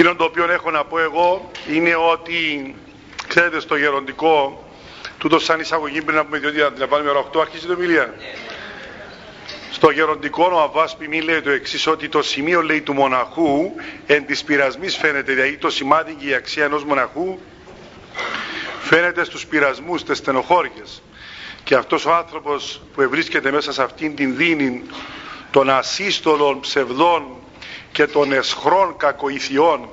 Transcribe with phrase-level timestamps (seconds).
[0.00, 2.74] Εκείνο το οποίο έχω να πω εγώ είναι ότι,
[3.26, 4.64] ξέρετε, στο γεροντικό,
[5.18, 8.14] τούτος σαν εισαγωγή πριν να πούμε διότι αντιλαμβάνουμε ώρα 8 αρχίζει το μιλία.
[9.70, 13.72] Στο γεροντικό ο Αβάς Πιμί λέει το εξής ότι το σημείο λέει του μοναχού
[14.06, 17.38] εν της πειρασμής φαίνεται, δηλαδή το σημάδι και η αξία ενός μοναχού
[18.80, 21.02] φαίνεται στους πειρασμούς, στις στενοχώριες.
[21.64, 24.82] Και αυτός ο άνθρωπος που βρίσκεται μέσα σε αυτήν την δίνη
[25.50, 27.39] των ασύστολων ψευδών
[27.92, 29.88] και των εσχρών κακοηθιών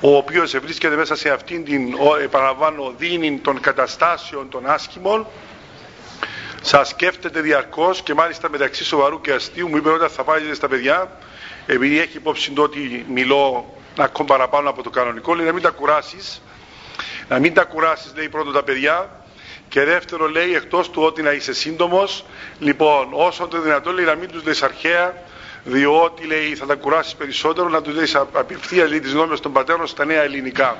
[0.00, 5.26] ο οποίος βρίσκεται μέσα σε αυτήν την επαναλαμβάνω δίνη των καταστάσεων των άσχημων
[6.64, 10.68] Σα σκέφτεται διαρκώς και μάλιστα μεταξύ σοβαρού και αστείου μου είπε όταν θα πάρετε στα
[10.68, 11.18] παιδιά
[11.66, 15.70] επειδή έχει υπόψη το ότι μιλώ ακόμα παραπάνω από το κανονικό λέει να μην τα
[15.70, 16.42] κουράσεις
[17.28, 19.22] να μην τα κουράσεις λέει πρώτο τα παιδιά
[19.68, 22.24] και δεύτερο λέει εκτός του ότι να είσαι σύντομος,
[22.58, 25.14] λοιπόν όσο το δυνατόν λέει να μην τους λες αρχαία
[25.64, 29.86] διότι λέει θα τα κουράσεις περισσότερο να τους λες απευθεία λέει τις νόμες των πατέρων
[29.86, 30.78] στα νέα ελληνικά.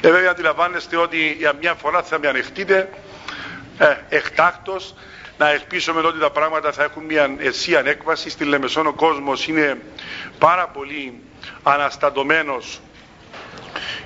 [0.00, 2.90] Ε, βέβαια αντιλαμβάνεστε ότι για μια φορά θα με ανεχτείτε
[3.78, 4.94] ε, εκτάκτος
[5.38, 9.80] να ελπίσουμε ότι τα πράγματα θα έχουν μια αισία ανέκβαση στη Λεμεσόν ο κόσμος είναι
[10.38, 11.20] πάρα πολύ
[11.62, 12.80] αναστατωμένος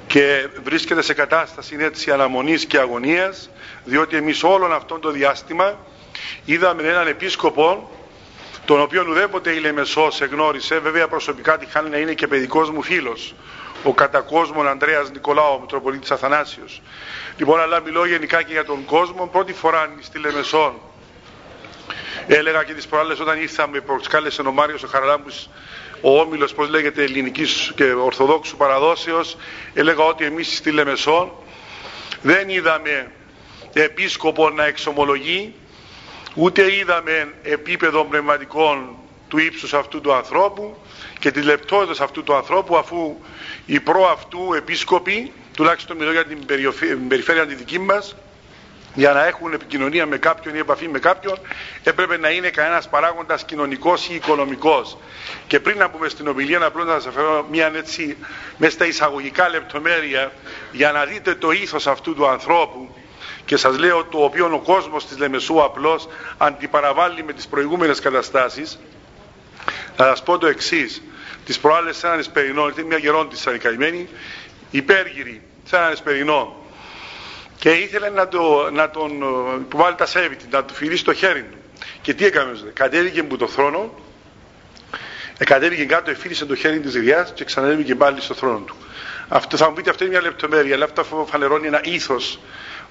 [0.07, 3.51] και βρίσκεται σε κατάσταση έτσι αναμονής και αγωνίας
[3.85, 5.79] διότι εμείς όλον αυτόν το διάστημα
[6.45, 7.91] είδαμε έναν επίσκοπο
[8.67, 12.83] τον οποίο ουδέποτε η Λεμεσός εγνώρισε βέβαια προσωπικά τη χάνει να είναι και παιδικός μου
[12.83, 13.35] φίλος
[13.83, 16.83] ο κατακόσμων Ανδρέας Νικολάου, ο Μητροπολίτης Αθανάσιος.
[17.37, 19.27] Λοιπόν, αλλά μιλώ γενικά και για τον κόσμο.
[19.27, 20.81] Πρώτη φορά στη Λεμεσόν
[22.27, 25.49] έλεγα και τις προάλλες όταν ήρθαμε, προσκάλεσε ο Μάριος ο Χαραλάμπους,
[26.01, 29.37] ο Όμιλος, πώς λέγεται, ελληνικής και ορθοδόξου παραδόσεως,
[29.75, 31.33] έλεγα ότι εμείς στη Λεμεσόν
[32.23, 33.13] δεν είδαμε
[33.73, 35.55] επίσκοπο να εξομολογεί,
[36.37, 38.97] ούτε είδαμε επίπεδο πνευματικών
[39.29, 40.77] του ύψους αυτού του ανθρώπου
[41.19, 43.17] και της λεπτότητας αυτού του ανθρώπου αφού
[43.67, 46.47] οι προ αυτού επίσκοποι, τουλάχιστον μιλώ για την
[47.09, 48.17] περιφέρεια τη δική μας,
[48.95, 51.39] για να έχουν επικοινωνία με κάποιον ή επαφή με κάποιον,
[51.83, 54.99] έπρεπε να είναι κανένας παράγοντας κοινωνικός ή οικονομικός.
[55.47, 58.17] Και πριν να πούμε στην ομιλία, απλώς να σας φέρω μια έτσι
[58.57, 60.33] μέσα στα εισαγωγικά λεπτομέρεια
[60.73, 62.95] για να δείτε το ήθος αυτού του ανθρώπου.
[63.47, 66.09] Και σας λέω το οποίο ο κόσμος της Λεμεσού απλώς
[66.39, 68.79] αντιπαραβάλλει με τις προηγούμενες καταστάσεις.
[69.97, 71.03] Θα σας πω το εξής
[71.47, 74.09] τις προάλλες σε έναν Εσπερινό, ήταν μια γερόντισσα η καημένη,
[74.71, 76.57] υπέργυρη, σε έναν Εσπερινό.
[77.59, 79.11] Και ήθελε να, το, να τον
[79.61, 81.57] υποβάλει τα σέβη, να του φιλήσει το χέρι του.
[82.03, 83.95] Και τι έκανε, κατέβηκε από το θρόνο,
[85.39, 88.77] ε, κατέβηκε κάτω, εφίλησε το χέρι της γριά και ξανέβηκε πάλι στο θρόνο του.
[89.29, 92.39] Αυτό θα μου πείτε, αυτή είναι μια λεπτομέρεια, αλλά αυτό φανερώνει ένα ήθος,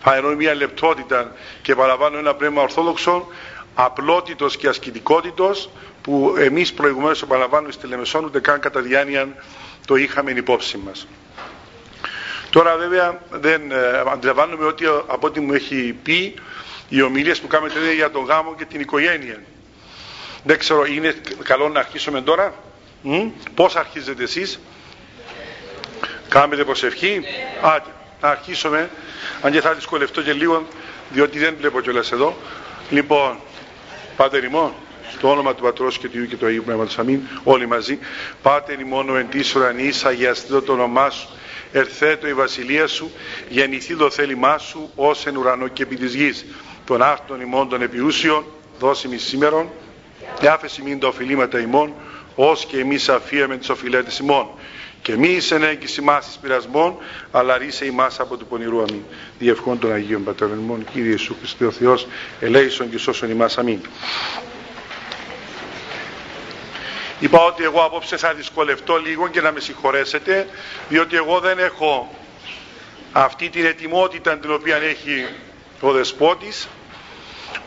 [0.06, 3.28] φανερώνει μια λεπτότητα και παραπάνω ένα πνεύμα ορθόδοξο,
[3.76, 5.70] απλότητος και ασκητικότητος
[6.02, 9.36] που εμείς προηγουμένως επαναλαμβάνουμε στη Λεμεσόν ούτε καν κατά διάνοια
[9.88, 11.08] το είχαμε υπόψη μας.
[12.50, 16.34] Τώρα βέβαια δεν ε, αντιλαμβάνομαι ότι από ό,τι μου έχει πει
[16.90, 19.42] οι ομιλίες που κάνετε είναι για τον γάμο και την οικογένεια.
[20.44, 22.54] Δεν ξέρω, είναι καλό να αρχίσουμε τώρα;
[23.02, 24.60] Μ; Πώς αρχίζετε εσείς;
[26.30, 27.22] Κάμετε προσευχή;
[27.62, 27.90] Άντε,
[28.22, 28.90] να αρχίσουμε.
[29.42, 30.68] Αν και θα δυσκολευτώ και λίγο,
[31.10, 32.38] διότι δεν βλέπω κιόλας εδώ.
[32.90, 33.40] Λοιπόν,
[34.16, 34.74] Πάτερ ημών,
[35.12, 36.98] στο όνομα του Πατρός και του Υιού και του Αγίου Πνεύματος.
[37.00, 37.22] Αμήν.
[37.44, 38.00] Όλοι μαζί.
[38.42, 41.28] Πάτερ ημών εν της ουρανής, αγιαστήτω το όνομά σου.
[41.72, 43.12] Ερθέτω η βασιλεία σου,
[43.50, 46.46] γεννηθεί το θέλημά σου, ως εν ουρανό και επί της γης.
[46.86, 48.46] Των άρτων ημών των επιούσιων,
[48.80, 49.70] δώσει μη σήμερον,
[50.40, 51.94] και άφεση μην τα οφειλήματα ημών,
[52.36, 54.48] ως και εμείς αφίαμε τις οφειλέτες ημών.
[55.06, 56.98] Και μη εις ενέγκυση μας εις πειρασμών,
[57.32, 59.02] αλλά ρίσε ημάς από του πονηρού αμήν.
[59.40, 62.08] Διευχών των Αγίων Πατέρων ημών, Κύριε Ιησού Χριστέ ο Θεός,
[62.40, 63.80] ελέησον και σώσον ημάς αμήν.
[67.20, 70.48] Είπα ότι εγώ απόψε θα δυσκολευτώ λίγο και να με συγχωρέσετε,
[70.90, 72.16] διότι εγώ δεν έχω
[73.12, 75.28] αυτή την ετοιμότητα την οποία έχει
[75.80, 76.68] ο Δεσπότης,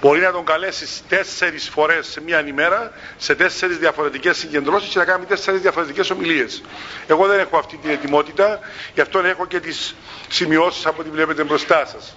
[0.01, 5.05] Μπορεί να τον καλέσεις τέσσερις φορές σε μία ημέρα σε τέσσερις διαφορετικές συγκεντρώσεις και να
[5.05, 6.63] κάνει τέσσερις διαφορετικές ομιλίες.
[7.07, 8.59] Εγώ δεν έχω αυτή την ετοιμότητα,
[8.95, 9.95] γι' αυτό έχω και τις
[10.29, 12.17] σημειώσεις από ό,τι βλέπετε μπροστά σας.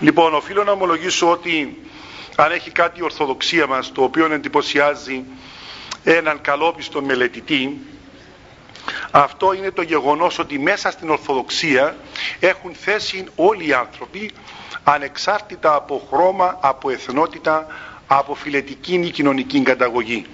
[0.00, 1.82] Λοιπόν, οφείλω να ομολογήσω ότι
[2.36, 5.24] αν έχει κάτι η Ορθοδοξία μας το οποίο εντυπωσιάζει
[6.04, 7.78] έναν καλόπιστο μελετητή
[9.10, 11.96] αυτό είναι το γεγονός ότι μέσα στην Ορθοδοξία
[12.40, 14.30] έχουν θέση όλοι οι άνθρωποι
[14.84, 17.66] ανεξάρτητα από χρώμα, από εθνότητα,
[18.06, 20.26] από φιλετική ή κοινωνική καταγωγή.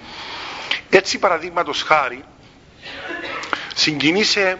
[0.89, 2.23] Έτσι παραδείγματος χάρη
[3.75, 4.59] συγκινήσε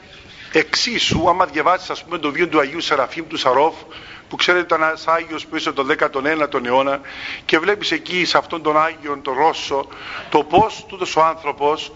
[0.51, 3.75] εξίσου άμα διαβάσεις ας πούμε το βίο του Αγίου Σεραφείμ του Σαρόφ
[4.29, 7.01] που ξέρετε ήταν ένας Άγιος που είσαι τον 19ο αιώνα
[7.45, 9.87] και βλέπεις εκεί σε αυτόν τον Άγιο τον Ρώσο
[10.29, 11.91] το πως τούτος ο άνθρωπος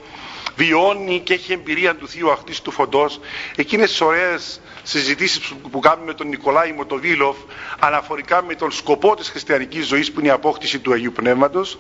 [0.55, 3.19] βιώνει και έχει εμπειρία του Θείου Αχτής του Φωτός
[3.55, 7.38] εκείνες τις ωραίες συζητήσεις που κάνουμε με τον Νικολάη Μοτοβίλοφ
[7.79, 11.79] αναφορικά με τον σκοπό της χριστιανικής ζωής που είναι η απόκτηση του Αγίου Πνεύματος.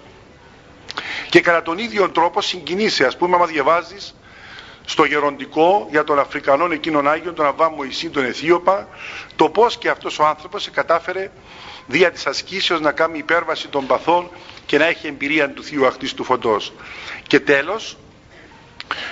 [1.29, 4.15] Και κατά τον ίδιο τρόπο συγκινήσει ας πούμε άμα διαβάζεις
[4.85, 8.87] στο γεροντικό για τον Αφρικανό εκείνον Άγιον τον Αβά Μωυσή τον Αιθίωπα
[9.35, 11.31] το πως και αυτός ο άνθρωπος κατάφερε
[11.87, 14.29] δια της ασκήσεως να κάνει υπέρβαση των παθών
[14.65, 16.73] και να έχει εμπειρία του Θείου Αχτής του Φωτός
[17.27, 17.97] και τέλος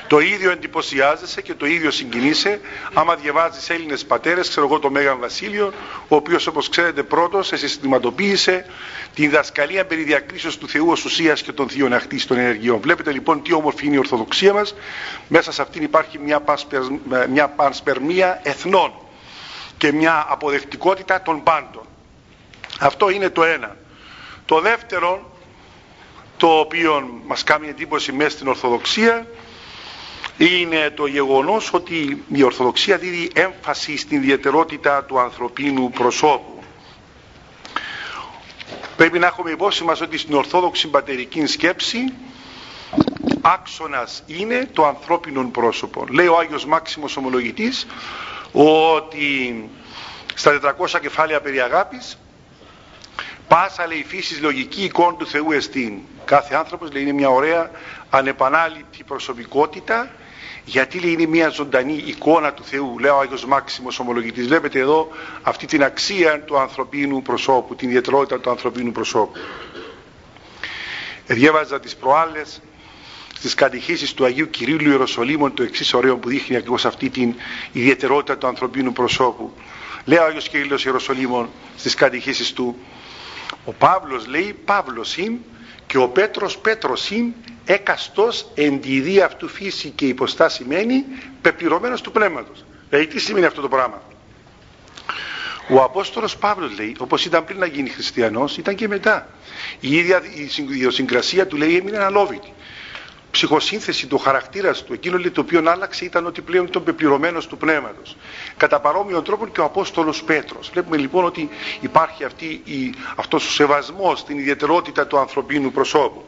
[0.07, 2.59] το ίδιο εντυπωσιάζεσαι και το ίδιο συγκινείσαι
[2.93, 5.73] άμα διαβάζεις Έλληνες πατέρες, ξέρω εγώ το Μέγαν Βασίλειο,
[6.07, 8.65] ο οποίος όπως ξέρετε πρώτος συστηματοποίησε
[9.13, 12.79] την δασκαλία περί διακρίσεως του Θεού ως ουσίας και των θείων αχτής των ενεργειών.
[12.79, 14.75] Βλέπετε λοιπόν τι όμορφη είναι η Ορθοδοξία μας,
[15.27, 16.43] μέσα σε αυτήν υπάρχει μια,
[17.29, 18.93] μια πανσπερμία εθνών
[19.77, 21.85] και μια αποδεκτικότητα των πάντων.
[22.79, 23.77] Αυτό είναι το ένα.
[24.45, 25.31] Το δεύτερο,
[26.37, 29.27] το οποίο μας κάνει εντύπωση μέσα στην Ορθοδοξία,
[30.45, 36.63] είναι το γεγονός ότι η Ορθοδοξία δίδει έμφαση στην ιδιαιτερότητα του ανθρωπίνου προσώπου.
[38.95, 42.13] Πρέπει να έχουμε υπόψη μας ότι στην Ορθόδοξη πατερική σκέψη
[43.41, 46.05] άξονας είναι το ανθρώπινο πρόσωπο.
[46.09, 47.87] Λέει ο Άγιος Μάξιμος Ομολογητής
[48.51, 49.69] ότι
[50.33, 52.17] στα 400 κεφάλαια περί αγάπης
[53.47, 55.93] πάσα λέει φύσης λογική εικόνα του Θεού εστίν.
[56.25, 57.71] Κάθε άνθρωπος λέει είναι μια ωραία
[58.09, 60.11] ανεπανάληπτη προσωπικότητα
[60.65, 64.47] γιατί λέει είναι μια ζωντανή εικόνα του Θεού λέω ο Άγιος Μάξιμος ομολογητής.
[64.47, 65.07] Βλέπετε εδώ
[65.41, 69.39] αυτή την αξία του ανθρωπίνου προσώπου την ιδιαιτερότητα του ανθρωπίνου προσώπου.
[71.27, 72.61] Διέβαζα τις προάλλες
[73.35, 77.35] στις κατηχήσεις του Αγίου Κυρίλου Ιεροσολύμων το εξής ωραίο που δείχνει ακριβώς αυτή την
[77.71, 79.53] ιδιαιτερότητα του ανθρωπίνου προσώπου.
[80.05, 82.77] Λέει ο Άγιος Κυρίλος Ιεροσολύμων στις κατηχήσεις του
[83.65, 85.39] ο Παύλος λέει Παύλος είναι
[85.87, 87.33] και ο Πέτρος Πέτρος είναι
[87.65, 91.05] έκαστος εν τη ιδία αυτού φύση και υποστάση σημαίνει
[91.41, 92.65] πεπληρωμένος του πνεύματος.
[92.89, 94.01] Δηλαδή τι σημαίνει αυτό το πράγμα;
[95.69, 99.27] Ο Απόστολος Παύλος λέει, όπως ήταν πριν να γίνει χριστιανός, ήταν και μετά.
[99.79, 102.53] Η ίδια η ιδιοσυγκρασία του λέει έμεινε αλόβητη
[103.31, 107.57] ψυχοσύνθεση του χαρακτήρας του, εκείνο λέει, το οποίο άλλαξε ήταν ότι πλέον ήταν πεπληρωμένος του
[107.57, 108.17] πνεύματος.
[108.57, 110.69] Κατά παρόμοιο τρόπο και ο Απόστολος Πέτρος.
[110.73, 111.49] Βλέπουμε λοιπόν ότι
[111.81, 116.25] υπάρχει αυτή η, αυτός ο σεβασμός στην ιδιαιτερότητα του ανθρωπίνου προσώπου.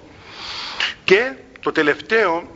[1.03, 2.51] Και το τελευταίο,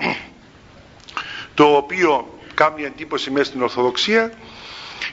[1.53, 4.31] το οποίο κάνει εντύπωση μέσα στην Ορθοδοξία,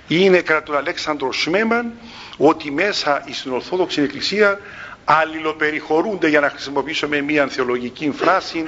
[0.08, 1.92] είναι κατά τον Αλέξανδρο Σμέμαν
[2.36, 4.60] ότι μέσα στην Ορθόδοξη Εκκλησία
[5.04, 8.64] αλληλοπεριχωρούνται για να χρησιμοποιήσουμε μια θεολογική φράση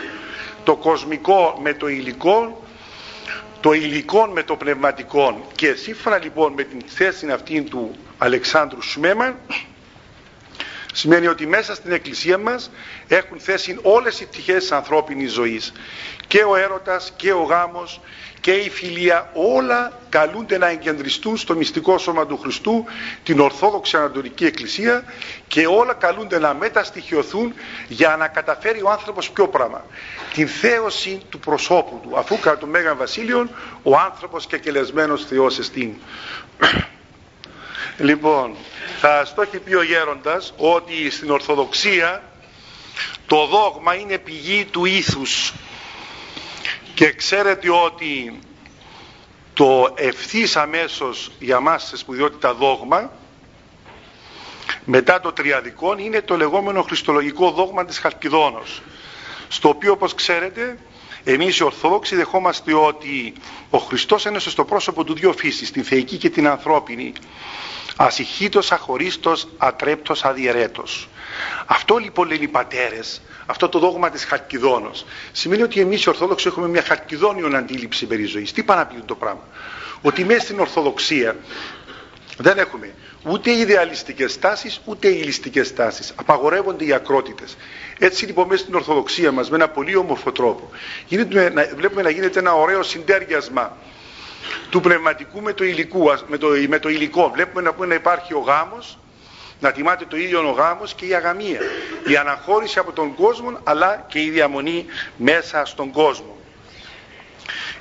[0.64, 2.64] το κοσμικό με το υλικό
[3.60, 9.36] το υλικό με το πνευματικό και σύμφωνα λοιπόν με την θέση αυτή του Αλεξάνδρου Σμέμαν
[10.96, 12.70] σημαίνει ότι μέσα στην εκκλησία μας
[13.08, 15.72] έχουν θέση όλες οι πτυχές της ανθρώπινης ζωής.
[16.26, 18.00] Και ο έρωτας και ο γάμος
[18.40, 22.84] και η φιλία όλα καλούνται να εγκεντριστούν στο μυστικό σώμα του Χριστού
[23.22, 25.04] την Ορθόδοξη Ανατολική Εκκλησία
[25.48, 27.54] και όλα καλούνται να μεταστοιχειωθούν
[27.88, 29.84] για να καταφέρει ο άνθρωπος ποιο πράγμα.
[30.34, 32.18] Την θέωση του προσώπου του.
[32.18, 33.50] Αφού κατά τον Μέγαν Βασίλειον
[33.82, 35.94] ο άνθρωπος και κελεσμένος Θεός εστίν
[37.98, 38.54] λοιπόν
[39.00, 42.22] θα στο έχει πει ο Γέροντας ότι στην Ορθοδοξία
[43.26, 45.52] το δόγμα είναι πηγή του ήθους.
[46.94, 48.38] Και ξέρετε ότι
[49.54, 53.12] το ευθύς αμέσως για μας σε σπουδαιότητα δόγμα
[54.84, 58.82] μετά το τριαδικό είναι το λεγόμενο χριστολογικό δόγμα της Χαλκιδόνος
[59.48, 60.78] στο οποίο όπως ξέρετε
[61.28, 63.32] εμείς οι Ορθόδοξοι δεχόμαστε ότι
[63.70, 67.12] ο Χριστός ένωσε στο πρόσωπο του δύο φύσεις, την θεϊκή και την ανθρώπινη
[67.96, 71.08] ασυχήτος, αχωρίστος, ατρέπτος, αδιαιρέτος.
[71.66, 76.48] Αυτό λοιπόν λένε οι πατέρες, αυτό το δόγμα της Χαλκιδόνος, σημαίνει ότι εμείς οι Ορθόδοξοι
[76.48, 78.52] έχουμε μια Χαλκιδόνιον αντίληψη περί ζωής.
[78.52, 79.42] Τι πάνε να πει το πράγμα;
[80.02, 81.36] Ότι μέσα στην Ορθοδοξία
[82.36, 82.94] δεν έχουμε
[83.28, 86.12] ούτε ιδεαλιστικές τάσεις ούτε ηλιστικές τάσεις.
[86.16, 87.56] Απαγορεύονται οι ακρότητες.
[87.98, 90.70] Έτσι λοιπόν μέσα στην Ορθοδοξία μας με ένα πολύ όμορφο τρόπο
[91.06, 93.76] γίνεται, βλέπουμε να γίνεται ένα ωραίο συντέριασμα
[94.70, 97.30] του πνευματικού με το, υλικού, με το, με το υλικό.
[97.34, 98.98] Βλέπουμε να, πούμε, να υπάρχει ο γάμος,
[99.60, 101.60] να τιμάται το ίδιο ο γάμος και η αγαμία.
[102.06, 106.36] Η αναχώρηση από τον κόσμο αλλά και η διαμονή μέσα στον κόσμο.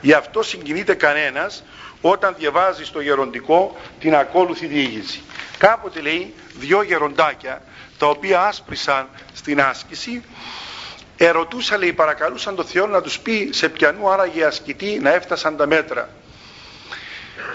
[0.02, 1.64] Γι' αυτό συγκινείται κανένας
[2.02, 5.22] όταν διαβάζει στο γεροντικό την ακόλουθη διήγηση.
[5.58, 7.62] Κάποτε λέει δυο γεροντάκια
[7.98, 10.24] τα οποία άσπρισαν στην άσκηση
[11.18, 15.68] ερωτούσαν λέει παρακαλούσαν τον Θεό να τους πει σε ποιανού άραγε ασκητή να έφτασαν τα
[15.68, 16.10] μέτρα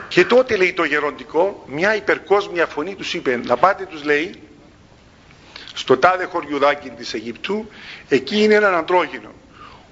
[0.08, 4.34] και τότε λέει το γεροντικό, μια υπερκόσμια φωνή τους είπε, να πάτε τους λέει,
[5.74, 7.68] στο τάδε χωριουδάκι της Αιγύπτου,
[8.08, 9.32] εκεί είναι έναν αντρόγινο,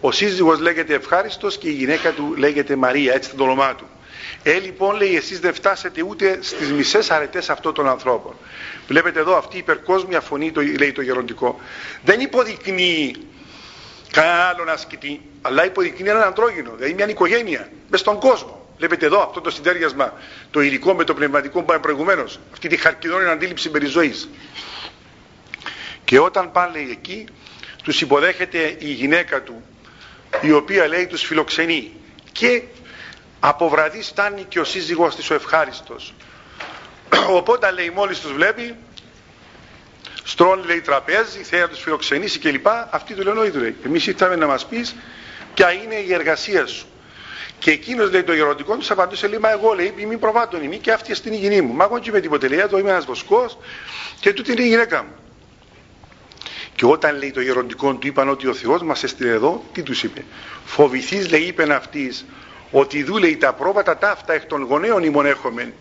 [0.00, 3.86] Ο σύζυγος λέγεται ευχάριστος και η γυναίκα του λέγεται Μαρία, έτσι το όνομά του.
[4.42, 8.34] Ε, λοιπόν, λέει, εσείς δεν φτάσετε ούτε στις μισές αρετές αυτών των ανθρώπων.
[8.86, 11.60] Βλέπετε εδώ αυτή η υπερκόσμια φωνή, το, λέει το γεροντικό,
[12.04, 13.14] δεν υποδεικνύει
[14.12, 18.66] κανέναν άλλον ασκητή, αλλά υποδεικνύει έναν αντρόγινο, δηλαδή μια οικογένεια, μες στον κόσμο.
[18.78, 20.12] Βλέπετε εδώ αυτό το συντέριασμα,
[20.50, 24.28] το υλικό με το πνευματικό που είπαμε προηγουμένως, αυτή τη χαρκιδόνια αντίληψη περί ζωής.
[26.04, 27.26] Και όταν πάνε εκεί,
[27.82, 29.62] τους υποδέχεται η γυναίκα του,
[30.40, 31.92] η οποία λέει τους φιλοξενεί.
[32.32, 32.62] Και
[33.40, 36.14] από βραδύ φτάνει και ο σύζυγός της ο ευχάριστος.
[37.38, 38.76] Οπότε λέει μόλις τους βλέπει,
[40.24, 42.66] στρώνει λέει τραπέζι, θέλει να τους φιλοξενήσει κλπ.
[42.90, 44.94] Αυτοί του λένε όχι του λέει, εμείς ήρθαμε να μας πεις
[45.54, 46.86] ποια είναι η εργασία σου.
[47.58, 50.92] Και εκείνος λέει το γεροντικό τους απαντούσε λέει Μα εγώ λέει είμαι προβάτων είμαι και
[50.92, 51.72] αυτή στην υγιεινή μου.
[51.72, 53.58] Μα εγώ και με τίποτε λέει το είμαι ένας βοσκός
[54.20, 55.14] και τούτη είναι η γυναίκα μου.
[56.74, 60.02] Και όταν λέει το γεροντικό του είπαν ότι ο Θεός μας έστειλε εδώ, τι τους
[60.02, 60.24] είπε;
[60.64, 62.24] Φοβηθείς λέει είπεν αυτής
[62.70, 65.72] ότι δούλεει τα πρόβατα ταύτα εκ των γονέων ημών έχομεν.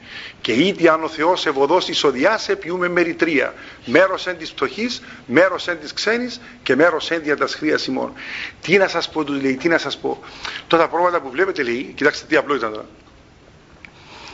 [0.41, 3.53] Και ήδη αν ο Θεός ευωδώσει εισοδιάσε πιούμε μεριτρία
[3.85, 8.13] μέρος εν της φτωχής, μέρος εν της ξένης και μέρος εν δια τας χρίας ημών.
[8.61, 10.23] Τι να σας πω τους λέει, τι να σας πω.
[10.67, 12.85] Τώρα πρόβατα που βλέπετε λέει, κοιτάξτε τι απλό ήταν τώρα.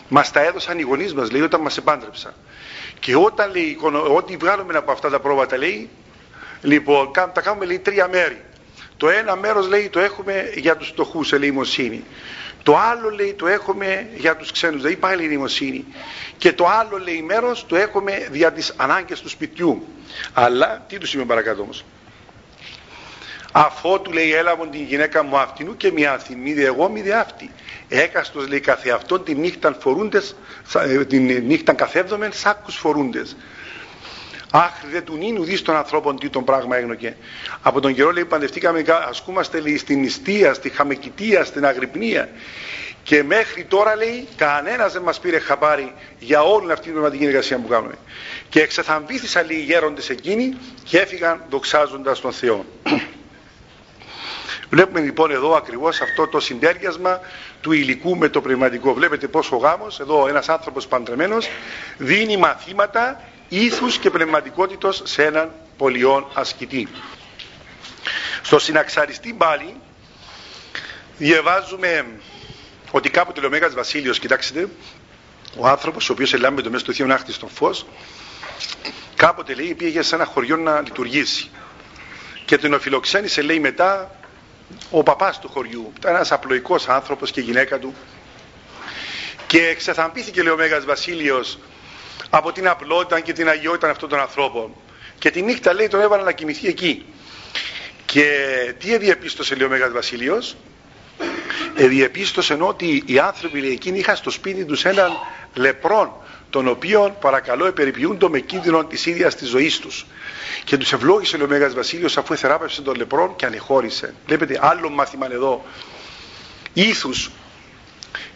[0.07, 2.33] Μας τα έδωσαν οι γονείς μας λέει όταν μας επάντρεψαν.
[3.00, 3.77] Και όταν λέει,
[4.15, 5.89] ό,τι βγάλουμε από αυτά τα πρόβατα λέει
[6.63, 8.41] Λοιπόν, τα κάνουμε λέει τρία μέρη.
[9.03, 12.03] Το ένα μέρος λέει το έχουμε για τους φτωχούς, ελεημοσύνη.
[12.63, 15.86] Το άλλο λέει το έχουμε για τους ξένους, δηλαδή πάλι ελεημοσύνη.
[16.38, 19.88] Και το άλλο λέει μέρος το έχουμε για τις ανάγκες του σπιτιού.
[20.33, 21.86] Αλλά, τι του σημαίνει παρακάτω όμως;
[23.51, 27.51] Αφότου λέει έλαβον την γυναίκα μου αυτινού και μια θυμίδη εγώ μη δε αυτή.
[27.88, 30.36] Έκαστος λέει καθεαυτόν την νύχταν φορούντες,
[30.75, 33.36] ε, την νύχταν καθέβδομεν σάκους φορούντες.
[34.55, 37.15] Αχ, δε του νίνου δει των ανθρώπων τι τον πράγμα έγνωκε.
[37.62, 42.29] Από τον καιρό λέει παντευτήκαμε, ασκούμαστε λέει στην νηστεία, στη χαμεκητία, στην αγρυπνία.
[43.03, 47.57] Και μέχρι τώρα λέει κανένας δεν μας πήρε χαπάρι για όλη αυτή την πνευματική εργασία
[47.57, 47.93] που κάνουμε.
[48.50, 52.65] Και εξεθαμβήθησαν λέει οι γέροντες εκείνοι και έφυγαν δοξάζοντας τον Θεό.
[54.69, 57.19] Βλέπουμε λοιπόν εδώ ακριβώς αυτό το συντέριασμα
[57.62, 58.93] του υλικού με το πνευματικό.
[58.93, 61.50] Βλέπετε πόσο γάμος, εδώ ένας άνθρωπος παντρεμένος
[61.98, 63.22] δίνει μαθήματα
[63.53, 66.88] ήθους και πνευματικότητος σε έναν πολιόν ασκητή.
[68.41, 69.75] Στο συναξαριστή πάλι
[71.17, 72.05] διαβάζουμε
[72.91, 74.67] ότι κάποτε ο Μέγας Βασίλειος, κοιτάξτε,
[75.57, 77.86] ο άνθρωπος ο οποίος ελάμπε το μέσα του Θείου Νάχτη στον φως,
[79.15, 81.50] κάποτε λέει πήγε σε ένα χωριό να λειτουργήσει.
[82.45, 84.15] Και τον οφειλοξένησε λέει μετά
[84.91, 87.95] ο παπάς του χωριού, ήταν ένας απλοϊκός άνθρωπος και η γυναίκα του.
[89.48, 91.57] Και εξεθαμπήθηκε λέει ο Μέγας Βασίλειος
[92.36, 94.72] από την απλότητα και την αγιότητα αυτών των ανθρώπων.
[95.20, 97.06] Και τη νύχτα λέει τον έβαλε να κοιμηθεί εκεί.
[98.06, 98.28] Και
[98.80, 100.56] τι διαπίστωσε λέει ο Μέγας Βασίλειος;
[101.75, 105.12] Διαπίστωσε ότι οι άνθρωποι λέει, εκείνοι είχαν στο σπίτι τους έναν
[105.54, 106.12] λεπρόν
[106.50, 110.06] τον οποίον παρακαλώ επεριποιούνται με κίνδυνο της ίδιας της ζωής τους.
[110.63, 114.13] Και τους ευλόγησε λέει, ο Μέγας Βασίλειος αφού εθεράπευσε τον λεπρόν και ανεχώρησε.
[114.25, 115.66] Βλέπετε άλλο μάθημα εδώ.
[116.74, 117.32] Ήθους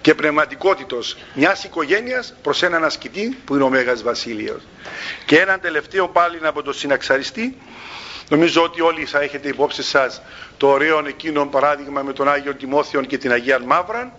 [0.08, 4.62] και πνευματικότητος μιας οικογένειας προς έναν ασκητή που είναι ο Μέγας Βασίλειος.
[5.26, 7.58] Και έναν τελευταίο πάλι από τον συναξαριστή
[8.30, 10.22] Νομίζω ότι όλοι θα έχετε υπόψη σας
[10.58, 14.12] το ωραίο εκείνο παράδειγμα με τον Άγιο Τιμόθεον και την Αγία Μαύραν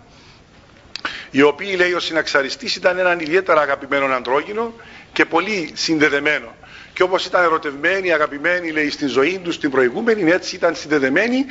[1.31, 4.73] οι οποίοι λέει ο συναξαριστής ήταν έναν ιδιαίτερα αγαπημένο αντρόγινο
[5.13, 6.55] και πολύ συνδεδεμένο
[6.93, 11.45] και όπως ήταν ερωτευμένοι, αγαπημένοι λέει στην ζωή τους την προηγούμενη έτσι ήταν συνδεδεμένοι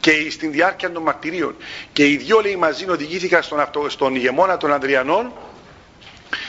[0.00, 1.56] και στην διάρκεια των μαρτυρίων.
[1.92, 5.32] Και οι δυο λέει μαζί οδηγήθηκαν στον, αυτο, στον ηγεμόνα των Ανδριανών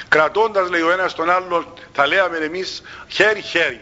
[0.08, 3.82] κρατώντας λέει ο ένας τον άλλον θα λέμε εμείς χέρι χέρι.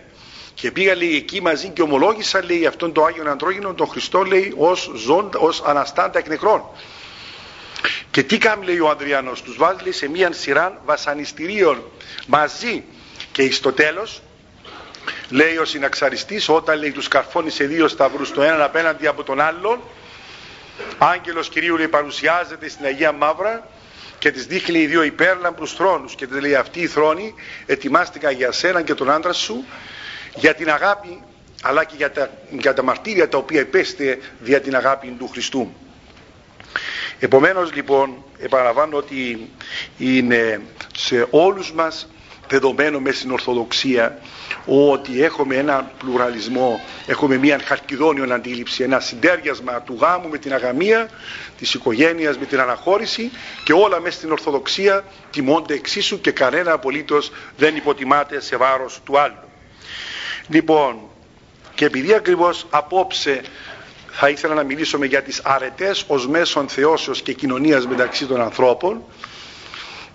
[0.54, 4.54] Και πήγα λέει εκεί μαζί και ομολόγησαν λέει αυτόν τον Άγιον Αντρόγινο τον Χριστό λέει
[4.58, 6.64] ως, ζώντα, ως αναστάντα εκ νεκρών.
[8.12, 11.84] Και τι κάνει λέει ο Ανδριανός, τους βάζει λέει, σε μία σειρά βασανιστήριων
[12.28, 12.84] μαζί
[13.32, 14.22] και εις το τέλος
[15.30, 19.42] λέει ο συναξαριστής όταν λέει τους καρφώνει σε δύο σταυρούς το έναν απέναντι από τον
[19.42, 19.80] άλλον
[20.98, 23.68] άγγελος Κυρίου λέει παρουσιάζεται στην Αγία Μαύρα
[24.20, 27.34] και της δείχνει οι δύο υπέρλαμπρους θρόνους και της λέει αυτοί οι θρόνοι
[27.66, 29.66] ετοιμάστηκαν για σένα και τον άντρα σου
[30.36, 31.22] για την αγάπη
[31.62, 35.74] αλλά και για τα, για τα μαρτύρια τα οποία υπέστε δια την αγάπη του Χριστού
[37.20, 39.50] επομένως λοιπόν επαναλαμβάνω ότι
[39.98, 40.62] είναι
[40.98, 42.08] σε όλους μας
[42.50, 44.20] δεδομένο μέσα στην Ορθοδοξία
[44.66, 51.10] ότι έχουμε ένα πλουραλισμό, έχουμε μια χαρκιδόνιο αντίληψη, ένα συντέριασμα του γάμου με την αγαμία,
[51.58, 53.32] της οικογένειας με την αναχώρηση
[53.64, 59.20] και όλα μέσα στην Ορθοδοξία τιμώνται εξίσου και κανένα απολύτως δεν υποτιμάται σε βάρος του
[59.20, 59.50] άλλου.
[60.48, 61.00] Λοιπόν,
[61.76, 63.42] και επειδή ακριβώς απόψε
[64.12, 69.04] θα ήθελα να μιλήσουμε για τις αρετές ως μέσον θεώσεως και κοινωνίας μεταξύ των ανθρώπων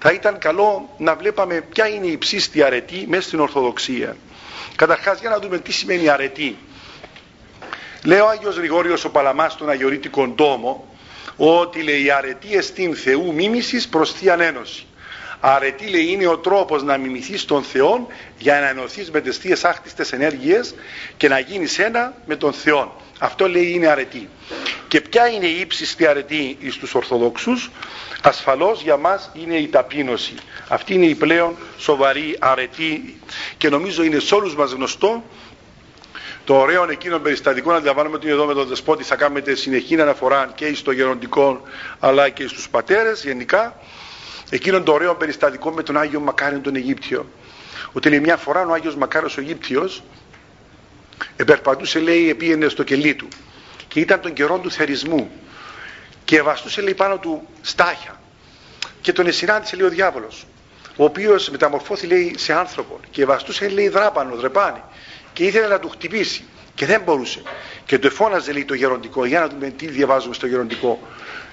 [0.03, 4.17] θα ήταν καλό να βλέπαμε ποια είναι η ψήστη αρετή μέσα στην Ορθοδοξία.
[4.77, 6.57] Καταρχάς για να δούμε τι σημαίνει αρετή.
[8.05, 10.95] Λέει ο Άγιος Γρηγόριος ο Παλαμάς στον Αγιορείτικο Τόμο
[11.37, 14.87] ότι λέει η αρετή εστίν Θεού μίμησης προς Θείαν Ένωση.
[15.41, 18.07] Αρετή λέει είναι ο τρόπος να μιμηθείς τον Θεό
[18.39, 20.75] για να ενωθείς με τις θείες άκτιστες ενέργειες
[21.17, 22.97] και να γίνεις ένα με τον Θεό.
[23.19, 24.29] Αυτό λέει είναι αρετή.
[24.89, 27.71] Και ποια είναι η ύψιστη αρετή στους Ορθοδόξους;
[28.23, 30.35] Ασφαλώς για μας είναι η ταπείνωση.
[30.69, 33.21] Αυτή είναι η πλέον σοβαρή αρετή
[33.59, 35.25] και νομίζω είναι σε όλους μας γνωστό
[36.45, 40.53] το ωραίο εκείνο περιστατικό να αντιλαμβάνουμε ότι εδώ με τον Δεσπότη θα κάνετε συνεχή αναφορά
[40.55, 41.63] και στο γεροντικό
[41.99, 43.77] αλλά και στους πατέρες γενικά
[44.51, 47.31] εκείνον το ωραίο περιστατικό με τον Άγιο Μακάριον τον Αιγύπτιο.
[47.93, 50.03] Ότι λέει μια φορά ο Άγιος Μακάριος ο Αιγύπτιος
[51.37, 53.29] επερπατούσε λέει επίενε στο κελί του.
[53.89, 55.31] Και ήταν τον καιρό του θερισμού.
[56.25, 58.21] Και βαστούσε λέει πάνω του στάχια.
[59.01, 60.47] Και τον εσυνάντησε λέει ο διάβολος.
[60.97, 64.83] Ο οποίος μεταμορφώθη λέει σε άνθρωπο και βαστούσε λέει δράπανο, δρεπάνι
[65.33, 66.45] και ήθελε να του χτυπήσει.
[66.75, 67.43] Και δεν μπορούσε.
[67.87, 69.25] Και του εφώναζε λέει το γεροντικό.
[69.25, 71.01] Για να δούμε τι διαβάζουμε στο γεροντικό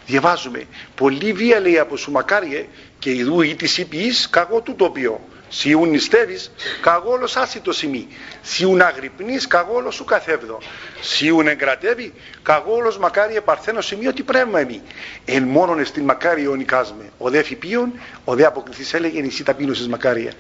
[0.08, 0.64] διαβάζουμε
[0.96, 2.66] πολύ βία λέει από σου μακάριε
[3.00, 8.08] και ειδού ή της είπης καγώ του το οποίο Σιούν νηστεύεις, καγόλος άσυτο σημεί.
[8.42, 10.58] Σιούν αγρυπνείς, καγόλος σου καθεύδο.
[11.02, 14.82] Σιούν εγκρατεύει, καγόλος μακάρι επαρθένο σημείο τι πρέμα εμεί.
[15.26, 17.10] Εν μόνον εστιν μακάρι ονικάσμε.
[17.18, 20.32] Ο δε φυπίον, ο δε αποκληθής έλεγε νησί ταπείνωσης μακάρια.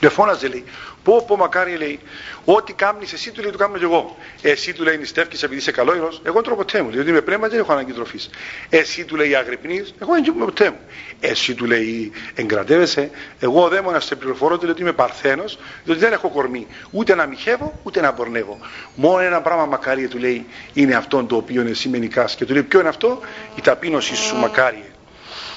[0.00, 0.64] Και φώναζε λέει,
[1.02, 2.00] πω πω μακάρι λέει,
[2.44, 4.16] ό,τι κάμνεις εσύ του λέει το κάνω και εγώ.
[4.42, 7.58] Εσύ του λέει νηστεύκεις επειδή είσαι καλόειρος, εγώ τρώω ποτέ μου, διότι είμαι πρέμα δεν
[7.58, 8.30] έχω ανάγκη τροφής.
[8.68, 10.78] Εσύ του λέει αγρυπνείς, εγώ δεν είμαι ποτέ μου.
[11.20, 16.28] Εσύ του λέει εγκρατεύεσαι, εγώ δαίμονας σε πληροφορώ του ότι είμαι παρθένος, διότι δεν έχω
[16.28, 18.58] κορμί, ούτε να μοιχεύω, ούτε να μπορνεύω.
[18.94, 22.34] Μόνο ένα πράγμα μακάρι του λέει είναι αυτό το οποίο εσύ με νικάς.
[22.34, 23.20] Και του λέει ποιο είναι αυτό,
[23.56, 24.84] η ταπείνωση σου μακάρι.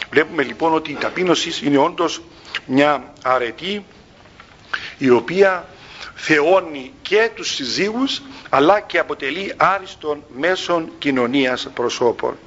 [0.10, 2.22] Βλέπουμε λοιπόν ότι η ταπείνωση είναι όντως
[2.66, 3.86] μια αρετή
[5.04, 5.68] η οποία
[6.16, 12.38] θεώνει και τους συζύγους αλλά και αποτελεί άριστον μέσων κοινωνίας προσώπων.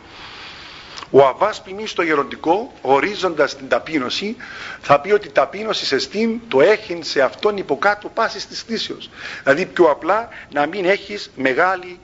[1.10, 4.36] Ο Αβάς ποιμή στο γεροντικό, ορίζοντας την ταπείνωση,
[4.80, 9.10] θα πει ότι η ταπείνωση σε στήν το έχει σε αυτόν υποκάτω πάσης της θύσεως.
[9.42, 12.00] Δηλαδή πιο απλά να μην έχεις μεγάλη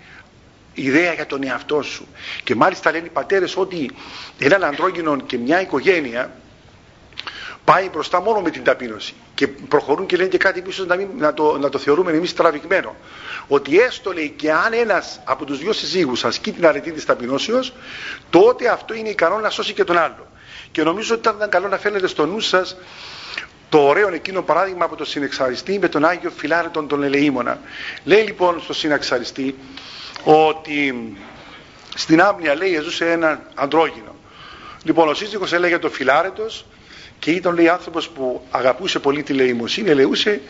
[0.74, 2.06] ιδέα για τον εαυτό σου.
[2.44, 3.90] Και μάλιστα λένε οι πατέρες ότι
[4.38, 6.30] έναν αντρόγινο και μια οικογένεια
[7.64, 9.14] πάει μπροστά μόνο με την ταπείνωση.
[9.34, 12.96] Και προχωρούν και λένε και κάτι που να, να, το, να το θεωρούμε εμείς τραβηγμένο.
[13.48, 17.72] Ότι έστω λέει και αν ένας από τους δυο συζύγους ασκεί την αρετή της ταπεινώσεως
[18.30, 20.26] τότε αυτό είναι ικανό να σώσει και τον άλλο.
[20.72, 22.76] Και νομίζω ότι ήταν καλό να φαίνεται στο νου σας
[23.68, 27.60] το ωραίο εκείνο παράδειγμα από τον συνεξαριστή με τον Άγιο Φιλάρετον τον Ελεήμονα.
[28.04, 29.58] Λέει λοιπόν στο συνεξαριστή
[30.24, 31.16] ότι
[31.94, 34.12] στην Άμνια λέει ζούσε ένα αντρόγινο
[34.84, 36.64] λοιπόν ο σύζυγος έλεγε το Φιλάρετος
[37.22, 40.40] και ήταν λέει άνθρωπος που αγαπούσε πολύ τη λαιμοσύνη, ελεούσε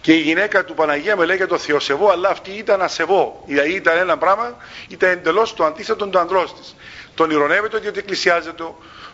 [0.00, 3.42] και η γυναίκα του Παναγία με λέγεται το Θεοσεβό, αλλά αυτή ήταν ασεβό.
[3.46, 4.56] Δηλαδή ήταν ένα πράγμα,
[4.88, 6.76] ήταν εντελώς το αντίθετο του ανδρός της.
[7.14, 8.64] Τον ηρωνεύεται διότι εκκλησιάζεται,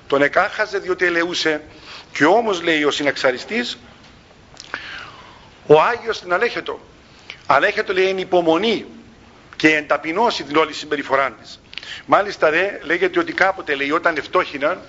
[0.07, 1.63] τον εκάχαζε διότι ελεούσε
[2.13, 3.79] και όμως λέει ο συναξαριστής,
[5.67, 6.81] ο Άγιος την αλέχετο.
[7.47, 8.87] Αλέχετο λέει είναι υπομονή
[9.57, 11.61] και ενταπεινώσει την όλη συμπεριφορά της.
[12.07, 14.81] Μάλιστα δε λέγεται ότι κάποτε λέει όταν ευτόχιναν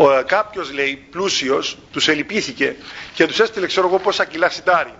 [0.00, 2.76] ο, κάποιος λέει πλούσιος τους ελυπήθηκε
[3.14, 4.94] και τους έστειλε ξέρω εγώ πόσα κιλά σιτάρι.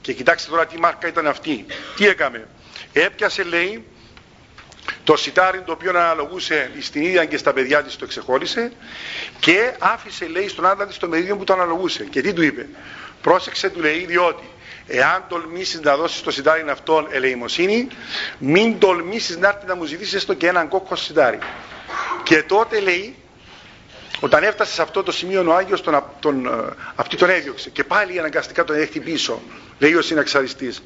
[0.00, 1.66] Και κοιτάξτε τώρα τι μάρκα ήταν αυτή.
[1.96, 2.48] Τι έκαμε.
[2.92, 3.84] Έπιασε λέει
[5.04, 8.72] το σιτάρι το οποίο αναλογούσε στην ίδια και στα παιδιά της το εξεχώρισε
[9.40, 12.04] και άφησε λέει στον άντρα της το μερίδιο που το αναλογούσε.
[12.04, 12.68] Και τι του είπε.
[13.22, 14.44] Πρόσεξε του λέει διότι
[14.86, 17.88] εάν τολμήσεις να δώσεις το σιτάρι αυτόν ελεημοσύνη
[18.38, 21.38] μην τολμήσεις να έρθει να μου ζητήσεις έστω και έναν κόκκο σιτάρι.
[22.22, 23.14] Και τότε λέει
[24.20, 26.50] όταν έφτασε σε αυτό το σημείο ο Άγιος τον, τον, ε,
[26.94, 29.42] αυτή τον έδιωξε και πάλι αναγκαστικά τον έχει πίσω
[29.78, 30.82] λέει ο συναξαριστής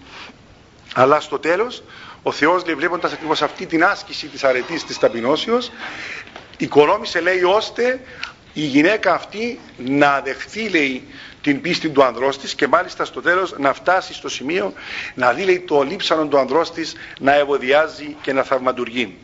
[0.95, 1.83] αλλά στο τέλος
[2.23, 5.71] ο Θεός λέει βλέποντας ακριβώς αυτή την άσκηση της αρετής της ταπεινώσεως
[6.57, 8.01] οικονόμησε λέει ώστε
[8.53, 11.09] η γυναίκα αυτή να δεχθεί λέει
[11.43, 14.73] την πίστη του ανδρός της και μάλιστα στο τέλος να φτάσει στο σημείο
[15.14, 19.16] να δει λέει το λείψανο του ανδρός της να ευωδιάζει και να θαυματουργεί.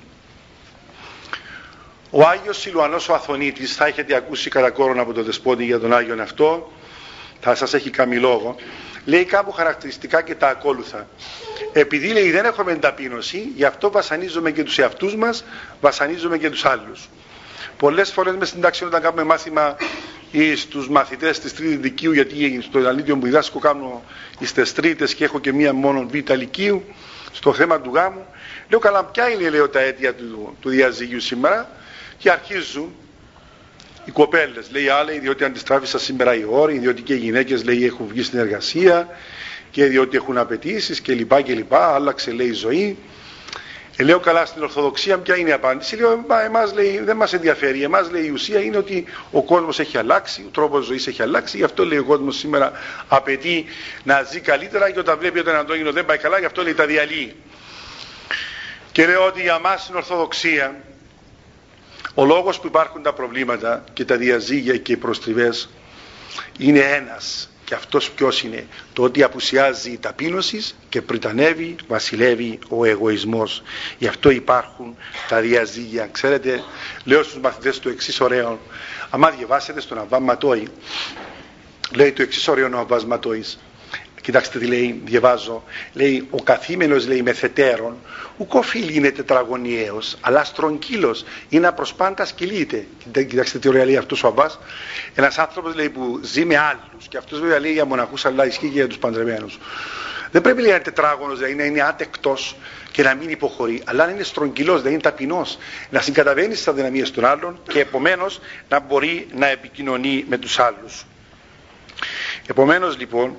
[2.19, 5.93] Ο Άγιος Σιλουανός ο Αθωνίτης, θα έχετε ακούσει κατά κόρον από τον Δεσπότη για τον
[5.93, 6.73] Άγιον αυτό,
[7.41, 8.57] θα σας έχει κάνει λόγο,
[9.05, 11.09] λέει κάπου χαρακτηριστικά και τα ακόλουθα.
[11.73, 15.45] Επειδή λέει δεν έχουμε ταπείνωση, γι' αυτό βασανίζουμε και τους εαυτούς μας,
[15.81, 17.09] βασανίζουμε και τους άλλους.
[17.77, 19.77] Πολλές φορές μες στην τάξη όταν κάνουμε μάθημα
[20.31, 24.03] ή στους μαθητές της τρίτης δικείου, γιατί στο Ιδανίδιο που διδάσκω κάνω
[24.41, 26.85] στις τρίτες και έχω και μία μόνο β' λυκείου,
[27.33, 28.27] στο θέμα του γάμου.
[28.69, 31.71] Λέω καλά ποια είναι λέω τα αίτια του, του διαζύγιου σήμερα
[32.19, 32.95] και αρχίζουν
[34.05, 38.07] οι κοπέλες, λέει άλλοι, διότι αντιστράφησα σήμερα οι όροι, διότι και οι γυναίκες λέει έχουν
[38.07, 39.09] βγει στην εργασία
[39.71, 41.43] και διότι έχουν απαιτήσεις κλπ.
[41.43, 41.75] κλπ.
[41.75, 42.99] Άλλαξε λέει η ζωή.
[43.97, 47.83] Ε, λέω καλά στην Ορθοδοξία ποια είναι η απάντηση; Λέω εμάς λέει δεν μας ενδιαφέρει.
[47.83, 51.57] Εμάς λέει η ουσία είναι ότι ο κόσμος έχει αλλάξει, ο τρόπος ζωής έχει αλλάξει.
[51.57, 52.73] Γι' αυτό λέει ο κόσμος σήμερα
[53.09, 53.65] απαιτεί
[54.03, 56.75] να ζει καλύτερα και όταν βλέπει ότι ένα αντόγινο δεν πάει καλά γι' αυτό λέει
[56.75, 57.35] τα διαλύει.
[58.93, 60.75] Και λέω ότι για μας στην Ορθοδοξία
[62.19, 65.69] ο λόγος που υπάρχουν τα προβλήματα και τα διαζύγια και οι προστριβές
[66.59, 67.51] είναι ένας.
[67.65, 73.63] Και αυτός ποιος είναι; Το ότι απουσιάζει η ταπείνωσης και πριτανεύει, βασιλεύει ο εγωισμός.
[73.99, 74.97] Γι' αυτό υπάρχουν
[75.29, 76.07] τα διαζύγια.
[76.13, 76.63] Ξέρετε
[77.05, 78.59] λέω στους μαθητές του εξής ωραίο.
[79.11, 80.69] Άμα διαβάσετε στον Αββά Ματώη
[81.95, 83.59] λέει το εξής ωραίο ο Αββάς Ματώης
[84.27, 85.65] Κοιτάξτε τι λέει, διαβάζω.
[85.93, 87.97] Λέει, ο καθήμενος λέει μεθετέρων,
[88.37, 92.87] ουκ οφείλει είναι τετραγωνιαίος, αλλά στρογγύλος, είναι απροσπάντας κυλείται.
[93.13, 94.59] Κοιτάξτε τι ωραία λέει αυτός ο Αμπάς.
[95.15, 98.69] Ένας άνθρωπος λέει που ζει με άλλους και αυτός βέβαια λέει για μοναχούς αλλά ισχύει
[98.69, 99.59] και για τους παντρεμένους.
[100.31, 102.57] Δεν πρέπει λέει, να είναι τετράγωνος, δηλαδή να είναι άτεκτος
[102.91, 105.59] και να μην υποχωρεί, αλλά να είναι στρογγυλός, δηλαδή είναι ταπεινός,
[105.91, 111.05] να συγκαταβαίνει στις αδυναμίες των άλλων και επομένως να μπορεί να επικοινωνεί με τους άλλους.
[112.47, 113.37] Επομένως λοιπόν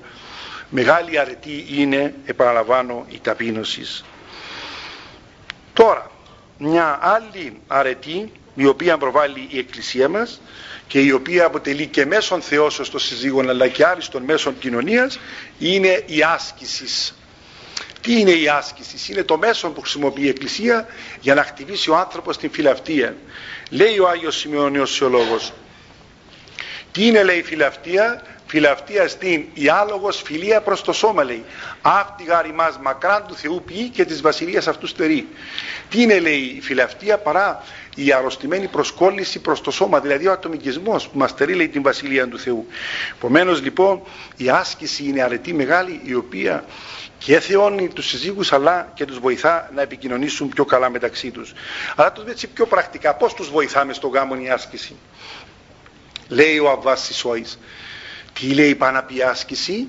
[0.70, 4.04] Μεγάλη αρετή είναι, επαναλαμβάνω, η ταπείνωση.
[5.74, 6.12] Τώρα,
[6.58, 10.42] μια άλλη αρετή η οποία προβάλλει η Εκκλησία μας
[10.88, 15.20] και η οποία αποτελεί και μέσον θεώσεως των συζύγων αλλά και άριστον μέσον κοινωνίας
[15.60, 17.14] είναι η άσκηση.
[18.02, 20.88] Τι είναι η άσκηση, είναι το μέσον που χρησιμοποιεί η Εκκλησία
[21.20, 23.16] για να χτυπήσει ο άνθρωπος την φιλαυτία.
[23.70, 25.54] Λέει ο Άγιος Σημειώνιος Θεολόγος,
[26.92, 31.44] τι είναι λέει η φιλαυτία, φιλαυτίας στην η άλογος φιλία προς το σώμα λέει.
[31.82, 35.28] Αυτή γάρι μας μακράν του Θεού ποιή και της βασιλείας αυτού στερεί.
[35.90, 37.64] Τι είναι λέει η φιλαυτία παρά
[37.96, 42.28] η αρρωστημένη προσκόλληση προς το σώμα δηλαδή ο ατομικισμός που μας στερεί λέει την βασιλεία
[42.28, 42.68] του Θεού.
[43.18, 44.02] Επομένως λοιπόν
[44.38, 46.66] η άσκηση είναι αρετή μεγάλη η οποία
[47.18, 51.54] και θεώνει τους συζύγους αλλά και τους βοηθά να επικοινωνήσουν πιο καλά μεταξύ τους.
[51.96, 54.96] Αλλά το έτσι πιο πρακτικά πώς τους βοηθάμε στο γάμο η άσκηση;
[56.28, 57.60] Λέει ο Αββάς Σισόης
[58.39, 59.88] τι λέει πάνω από άσκηση,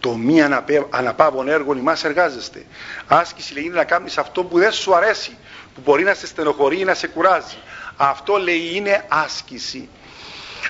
[0.00, 0.42] το μη
[0.90, 2.64] αναπαύον έργο ημάς εργάζεστε.
[3.06, 5.36] Άσκηση λέει είναι να κάνεις αυτό που δεν σου αρέσει,
[5.74, 7.56] που μπορεί να σε στενοχωρεί ή να σε κουράζει.
[7.96, 9.88] Αυτό λέει είναι άσκηση.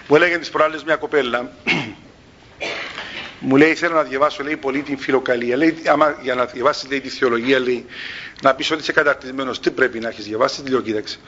[0.06, 1.50] Μου έλεγε τις προάλλες μια κοπέλα,
[3.46, 5.56] μου λέει θέλω να διαβάσω λέει πολύ την φιλοκαλία.
[5.56, 7.87] Λέει, άμα, για να διαβάσεις λέει τη θεολογία λέει,
[8.42, 11.18] να πεις ότι είσαι καταρτισμένος, τι πρέπει να έχεις διαβάσει, λέω κοίταξε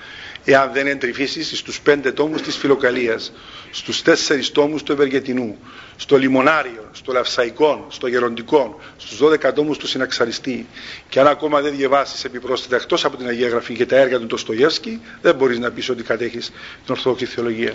[0.49, 3.33] εάν δεν εντρυφήσεις στους πέντε τόμους της Φιλοκαλίας,
[3.71, 5.59] στους τέσσερις τόμους του Ευεργετινού,
[5.97, 10.67] στο Λιμονάριο, στο Λαυσαϊκό, στο Γεροντικό, στους δώδεκα τόμους του Συναξαριστή
[11.09, 14.27] και αν ακόμα δεν διαβάσεις επιπρόσθετα εκτός από την Αγία Γραφή και τα έργα του
[14.27, 16.47] Τοστογεύσκη, δεν μπορείς να πεις ότι κατέχεις
[16.85, 17.73] την Ορθόδοξη Θεολογία.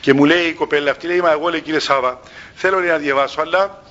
[0.00, 2.20] Και μου λέει η κοπέλα αυτή, λέει, μα εγώ λέει κύριε Σάβα,
[2.54, 3.82] θέλω να διαβάσω, αλλά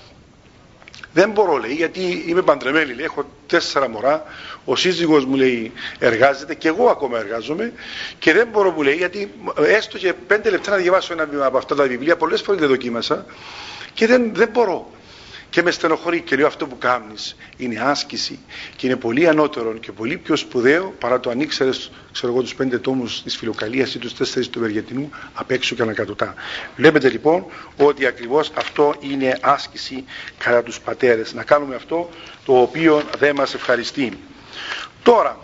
[1.13, 4.23] δεν μπορώ λέει γιατί είμαι παντρεμένη, λέει, έχω τέσσερα μωρά,
[4.65, 7.73] ο σύζυγος μου λέει εργάζεται και εγώ ακόμα εργάζομαι
[8.19, 9.33] και δεν μπορώ μου λέει γιατί
[9.67, 12.69] έστω και πέντε λεπτά να διαβάσω ένα βήμα από αυτά τα βιβλία, πολλές φορές δεν
[12.69, 13.25] δοκίμασα
[13.93, 14.91] και δεν, δεν μπορώ
[15.53, 18.39] και με στενοχωρεί και λέω αυτό που κάνεις είναι άσκηση
[18.75, 22.55] και είναι πολύ ανώτερο και πολύ πιο σπουδαίο παρά το αν ήξερες ξέρω εγώ τους
[22.55, 26.33] πέντε τόμους της φιλοκαλίας ή τους τέσσερις του Βεργετινού απ' έξω και ανακατοτά.
[26.75, 27.45] Βλέπετε λοιπόν
[27.77, 30.03] ότι ακριβώς αυτό είναι άσκηση
[30.37, 31.33] κατά τους πατέρες.
[31.33, 32.09] Να κάνουμε αυτό
[32.45, 34.17] το οποίο δεν μας ευχαριστεί.
[35.03, 35.37] Τώρα,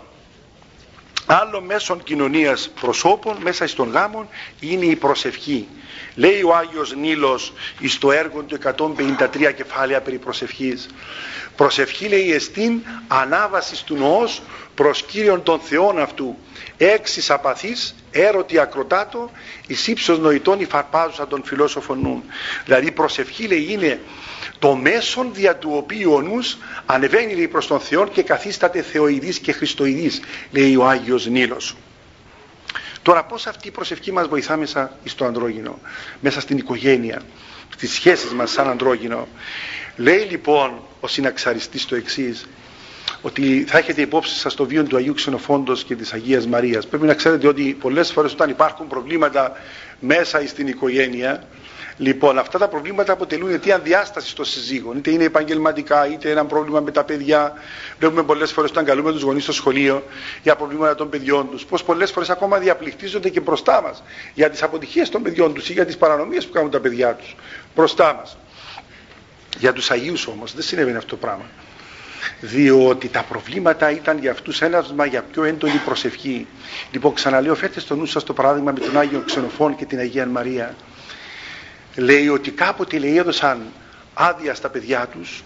[1.26, 4.28] άλλο μέσον κοινωνίας προσώπων μέσα στον γάμων
[4.60, 5.68] είναι η προσευχή.
[6.14, 7.52] Λέει ο Άγιος Νίλος
[7.86, 10.88] στο έργο του 153 κεφάλαια περί προσευχής.
[11.56, 14.42] Προσευχή λέει εστίν ανάβασης του νοός
[14.74, 16.38] προς Κύριον των Θεών αυτού.
[16.76, 19.30] Έξις απαθής, έρωτη ακροτάτο,
[19.66, 22.22] εις ύψος νοητών υφαρπάζουσα των φιλόσοφων νουν.
[22.64, 24.00] Δηλαδή προσευχή λέει είναι
[24.60, 29.38] το μέσον δια του οποίου ο νους ανεβαίνει λέει, προς τον Θεό και καθίσταται θεοειδής
[29.38, 30.20] και χριστοειδής
[30.50, 31.76] λέει ο Άγιος Νίλος.
[33.02, 35.78] Τώρα πώς αυτή η προσευχή μας βοηθά μέσα στο αντρόγινο,
[36.20, 37.22] μέσα στην οικογένεια,
[37.68, 39.28] στις σχέσεις μας σαν αντρόγινο.
[39.96, 42.46] Λέει λοιπόν ο συναξαριστής το εξής
[43.22, 46.86] ότι θα έχετε υπόψη σας το βίο του Αγίου Ξενοφόντος και της Αγίας Μαρίας.
[46.86, 49.52] Πρέπει να ξέρετε ότι πολλές φορές όταν υπάρχουν προβλήματα
[50.00, 51.44] μέσα στην οικογένεια,
[52.00, 54.96] Λοιπόν, αυτά τα προβλήματα αποτελούν αιτία διάστασης των συζύγων.
[54.96, 57.52] Είτε είναι επαγγελματικά, είτε ένα πρόβλημα με τα παιδιά.
[57.98, 60.04] Βλέπουμε πολλές φορές όταν καλούμε τους γονείς στο σχολείο
[60.42, 61.64] για προβλήματα των παιδιών τους.
[61.64, 64.02] Πώ πολλές φορές ακόμα διαπληκτίζονται και μπροστά μας
[64.34, 67.36] για τις αποτυχίες των παιδιών τους ή για τις παρανομίες που κάνουν τα παιδιά τους.
[67.74, 68.36] Μπροστά μας.
[69.58, 71.44] Για τους Αγίους όμως δεν συνέβαινε αυτό το πράγμα.
[72.40, 76.46] διότι τα προβλήματα ήταν για αυτούς ένασμα για πιο έντονη προσευχή.
[76.90, 80.26] Λοιπόν, ξαναλέω, φέρτε στο νου σας το παράδειγμα με τον Άγιο Ξενοφών και την Αγία
[80.26, 80.74] Μαρία.
[81.96, 83.62] Λέει ότι κάποτε λέει, έδωσαν
[84.14, 85.42] άδεια στα παιδιά τους,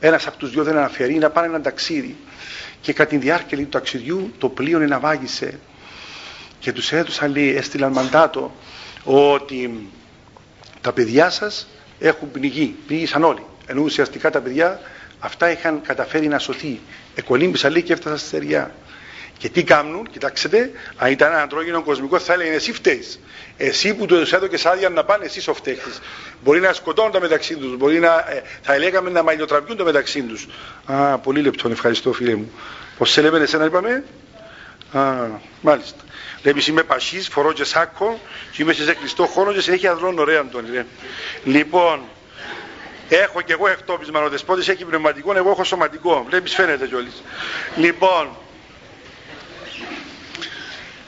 [0.00, 2.16] ένας από τους δυο δεν αναφέρει, να πάνε ένα ταξίδι.
[2.80, 5.58] Και κατά τη διάρκεια του ταξιδιού το πλοίο εναβάγησε
[6.58, 8.54] και τους έδωσαν, λέει, έστειλαν μαντάτο
[9.04, 9.88] ότι
[10.80, 11.68] τα παιδιά σας
[11.98, 13.44] έχουν πνιγεί, πνίγησαν όλοι.
[13.66, 14.80] Ενώ ουσιαστικά τα παιδιά
[15.18, 16.80] αυτά είχαν καταφέρει να σωθεί.
[17.14, 18.74] Εκολύμπησαν λέει και έφτασαν στη στεριά.
[19.44, 23.20] Και τι κάνουν, κοιτάξτε, αν ήταν ένα αντρόγινο κοσμικό θα έλεγε εσύ φταίεις.
[23.56, 25.90] Εσύ που του έδωκε άδεια να πάνε, εσύ ο φταίχτη.
[26.42, 30.46] Μπορεί να σκοτώνουν μεταξύ τους, μπορεί να, ε, θα λέγαμε να μαλλιοτραπιούν το μεταξύ τους.
[30.86, 32.52] Α, πολύ λεπτό, ευχαριστώ φίλε μου.
[32.98, 34.04] Πώς σε λέμε, εσένα είπαμε;
[34.92, 35.00] Α,
[35.60, 36.02] μάλιστα.
[36.42, 38.20] Λέει, είμαι πασί, φορώ και σάκο,
[38.52, 40.68] και είμαι σε κλειστό χώρο και συνέχεια δρώνω ωραία, Αντώνη.
[41.44, 42.00] Λοιπόν,
[43.08, 46.24] Έχω και εγώ εκτόπισμα, ο δεσπότης έχει πνευματικό, εγώ έχω σωματικό.
[46.28, 47.22] Βλέπεις φαίνεται κιόλας.
[47.76, 48.28] Λοιπόν,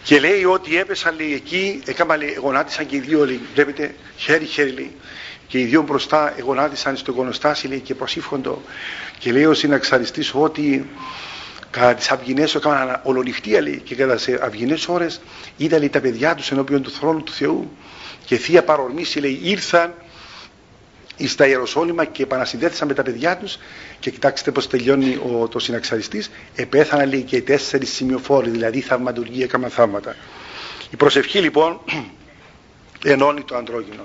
[0.07, 4.71] και λέει ότι έπεσαν λέει εκεί, έκαμα λέει, γονάτισαν και οι δύο λέει, βλέπετε, χέρι-χέρι
[4.71, 4.95] λέει.
[5.47, 8.63] Και οι δύο μπροστά γονάτισαν στο εικονοστάσι λέει και προσήφχοντο.
[9.19, 10.89] Και λέει ο συναξαριστής ότι
[11.71, 15.21] κατά τις αυγινές έκαναν ολονυχτία λέει και κατά τι αυγινές ώρες
[15.57, 17.77] είδα λέει τα παιδιά τους ενώπιον του θρόνου του Θεού
[18.25, 19.95] και θεία παρορμήση λέει ήρθαν
[21.25, 23.59] στα Ιεροσόλυμα και επανασυνδέθησαν με τα παιδιά τους.
[24.01, 26.31] Και κοιτάξτε πως τελειώνει ο, το συναξαριστής.
[26.55, 30.17] Επέθαναν λέει και οι τέσσερις σημειοφόροι δηλαδή θαυματουργοί έκαναν θαύματα.
[30.91, 31.81] Η προσευχή λοιπόν
[33.05, 34.05] ενώνει το αντρόγινο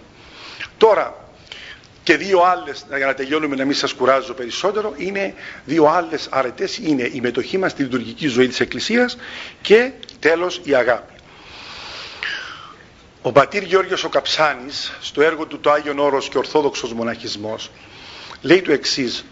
[0.78, 1.15] τώρα
[2.04, 5.34] και δύο άλλες για να τελειώνουμε να μην σας κουράζω περισσότερο είναι
[5.65, 6.78] δύο άλλες αρετές.
[6.78, 9.17] Είναι η μετοχή μας στη λειτουργική ζωή της Εκκλησίας
[9.62, 11.11] και τέλος η αγάπη
[13.24, 17.72] ο πατήρ Γιώργος ο Καψάνης στο έργο του το Άγιον Όρος και Ορθόδοξος Μοναχισμός
[18.42, 19.26] λέει το εξής.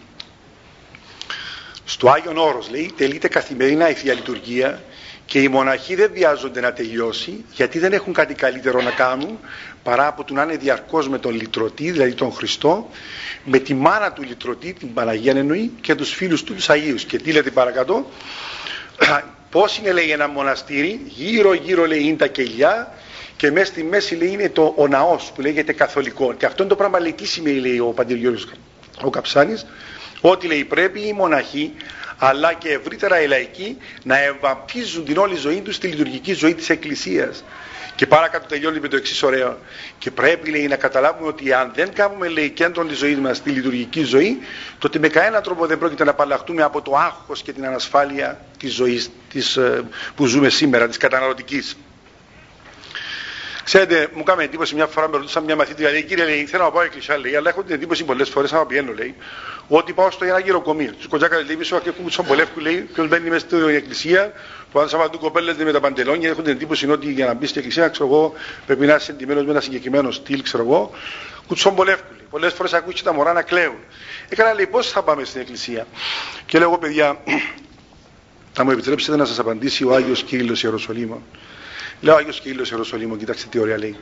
[1.84, 4.82] Στο Άγιον Όρος λέει τελείται καθημερινά η Θεία Λειτουργία
[5.26, 9.38] και οι μοναχοί δεν βιάζονται να τελειώσει γιατί δεν έχουν κάτι καλύτερο να κάνουν
[9.82, 12.90] παρά από του να είναι διαρκώς με τον λυτρωτή, δηλαδή τον Χριστό,
[13.44, 17.04] με τη μάνα του λυτρωτή, την Παναγία εννοεί, και τους φίλους του, τους Αγίους.
[17.04, 18.10] Και τι λέτε παρακάτω,
[19.50, 22.94] πώς είναι λέει ένα μοναστήρι, γύρω γύρω λέει είναι τα κελιά
[23.40, 26.70] και μέσα στη μέση λέει είναι το, ο ναός που λέγεται καθολικός και αυτό είναι
[26.72, 28.48] το πράγμα λέει τι σημαίνει λέει ο Παντήρ Γιώργος
[29.02, 29.66] ο Καψάνης
[30.20, 31.74] ότι λέει πρέπει οι μοναχοί
[32.18, 36.70] αλλά και ευρύτερα οι λαϊκοί να εμβαπτίζουν την όλη ζωή τους στη λειτουργική ζωή της
[36.70, 37.44] Εκκλησίας
[37.94, 39.58] και παρακάτω τελειώνει με το εξής ωραίο.
[39.98, 43.50] Και πρέπει λέει, να καταλάβουμε ότι αν δεν κάνουμε λέει, κέντρο της ζωής μας στη
[43.50, 44.38] λειτουργική ζωή,
[44.78, 48.72] τότε με κανένα τρόπο δεν πρόκειται να απαλλαχτούμε από το άγχος και την ανασφάλεια της
[48.72, 49.10] ζωής
[49.56, 49.82] ε,
[50.14, 51.76] που ζούμε σήμερα, της καταναλωτικής.
[53.64, 56.70] Ξέρετε, μου κάνει εντύπωση μια φορά με ρωτούσαν μια μαθήτρια, λέει, κύριε, λέει, θέλω να
[56.70, 59.14] πάω εκκλησιά, λέει, αλλά έχω την εντύπωση πολλές φορές, άμα πηγαίνω, λέει,
[59.68, 60.92] ότι πάω στο ένα γυροκομείο.
[60.92, 64.32] Τους κοντζάκα, λέει, μισό και κουμπουτσον πολεύκου, λέει, ποιο μπαίνει μέσα στην εκκλησία,
[64.72, 67.58] που αν σαββατού κοπέλες με τα παντελόνια, έχουν την εντύπωση ότι για να μπει στην
[67.58, 68.32] εκκλησία, ξέρω εγώ,
[68.66, 70.90] πρέπει να είσαι εντυμένος με ένα συγκεκριμένο στυλ, ξέρω εγώ,
[71.46, 72.14] κουτσον πολεύκου.
[72.30, 73.78] Πολλές φορές ακούει τα μωρά να κλαίουν.
[74.28, 75.86] Έκανα, λέει, πώς θα πάμε στην εκκλησία.
[76.46, 77.20] Και λέω, παιδιά,
[78.52, 81.22] θα μου επιτρέψετε να σας απαντήσει ο Άγιος Κύριλο Ιεροσολύμων.
[82.00, 83.96] Λέω Άγιος Κύριλλος Ιεροσολύμου, κοιτάξτε τι ωραία λέει.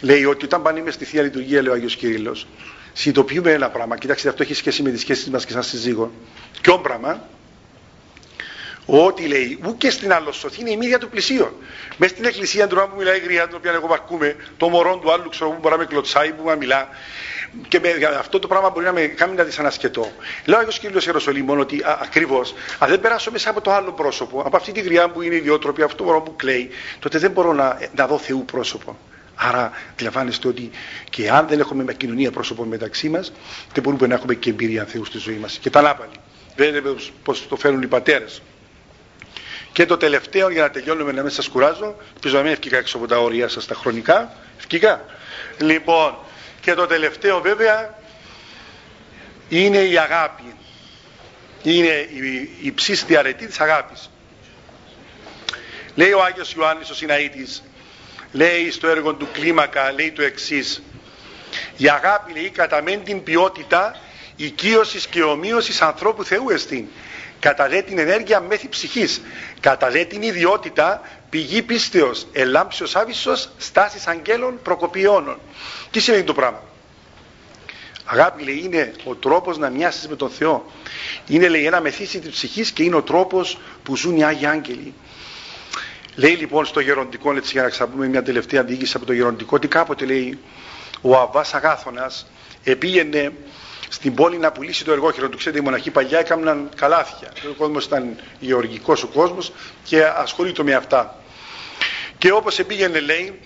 [0.00, 2.46] Λέει ότι όταν πάνε στη θεία λειτουργία, λέει ο Άγιος Κύριλλος,
[2.92, 3.96] συνειδητοποιούμε ένα πράγμα.
[3.96, 6.12] Κοιτάξτε, αυτό έχει σχέση με τις σχέσεις μας και σαν σύζυγο.
[6.60, 7.28] Ποιο πράγμα,
[8.86, 11.52] ότι λέει, ου και στην αλλοσοθή είναι η μύδια του πλησίων.
[11.96, 15.28] Μες στην εκκλησία του που μιλάει γριά, την οποία εγώ βαρκούμε, το μωρό του άλλου,
[15.28, 16.88] ξέρω που μπορεί να με κλωτσάει, που να μιλά.
[17.68, 17.88] Και με,
[18.18, 20.12] αυτό το πράγμα μπορεί να με κάνει να δυσανασκετώ.
[20.44, 24.56] Λέω Άγιο Κύριος Ιεροσολύμων ότι ακριβώς, αν δεν περάσω μέσα από το άλλο πρόσωπο, από
[24.56, 27.78] αυτή τη γριά που είναι ιδιότροπη, αυτό το μωρό που κλαίει, τότε δεν μπορώ να,
[27.94, 28.98] να δω Θεού πρόσωπο.
[29.34, 30.70] Άρα αντιλαμβάνεστε ότι
[31.10, 33.32] και αν δεν έχουμε με κοινωνία πρόσωπο μεταξύ μας,
[33.72, 35.58] δεν μπορούμε να έχουμε και εμπειρία Θεού στη ζωή μας.
[35.58, 36.12] Και τα λάπαλοι.
[36.56, 36.82] Δεν
[37.22, 38.42] πώ το φέρουν οι πατέρες.
[39.72, 42.96] Και το τελευταίο για να τελειώνουμε να μην σας κουράζω, ελπίζω να μην ευκήκα έξω
[42.96, 44.32] από τα όρια σας τα χρονικά.
[44.58, 45.04] Ευκήκα.
[45.58, 46.16] Λοιπόν,
[46.62, 47.98] και το τελευταίο βέβαια
[49.48, 50.54] είναι η αγάπη.
[51.62, 54.10] Είναι η, η ψήστη αρετή της αγάπης.
[55.94, 57.62] Λέει ο Άγιος Ιωάννης ο Συναήτης,
[58.32, 60.82] λέει στο έργο του κλίμακα, λέει το εξής.
[61.76, 63.96] Η αγάπη λέει κατά μεν την ποιότητα
[64.36, 66.86] οικείωσης και ομοίωσης ανθρώπου Θεού εστίν
[67.42, 69.20] κατά δε την ενέργεια μέθη ψυχής,
[69.60, 71.00] κατά δε την ιδιότητα
[71.30, 75.38] πηγή πίστεως, ελάμψιος άβυσσος, στάσης αγγέλων, προκοπιώνων.
[75.90, 76.62] Τι σημαίνει το πράγμα;
[78.04, 80.72] Αγάπη λέει είναι ο τρόπος να μοιάσεις με τον Θεό.
[81.26, 84.94] Είναι λέει ένα μεθύσι της ψυχής και είναι ο τρόπος που ζουν οι Άγιοι Άγγελοι.
[86.14, 89.68] Λέει λοιπόν στο γεροντικό, έτσι για να ξαπούμε μια τελευταία διοίκηση από το γεροντικό, ότι
[89.68, 90.38] κάποτε λέει
[91.00, 92.26] ο Αβάς Αγάθωνας
[92.64, 93.32] επήγαινε
[93.92, 95.36] στην πόλη να πουλήσει το εργόχειρο του.
[95.36, 97.32] Ξέρετε, οι μοναχοί παλιά έκαναν καλάθια.
[97.50, 99.52] Ο κόσμος ήταν γεωργικός ο κόσμος
[99.84, 101.18] και ασχολείται με αυτά.
[102.18, 103.40] Και όπως πήγαινε, λέει,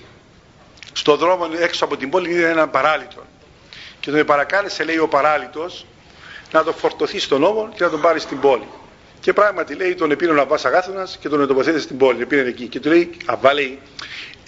[0.93, 3.27] στο δρόμο έξω από την πόλη είδε έναν παράλυτο.
[4.01, 5.87] Και τον παρακάλεσε, λέει, ο παράλυτος
[6.53, 8.69] να τον φορτωθεί στον νόμο και να τον πάρει στην πόλη.
[9.21, 12.49] Και πράγματι λέει τον επήρε ο Αβάς Αγάθωνας και τον ετοποθέτησε στην πόλη, τον πήρε
[12.49, 12.67] εκεί.
[12.67, 13.79] Και του λέει, Αβά λέει,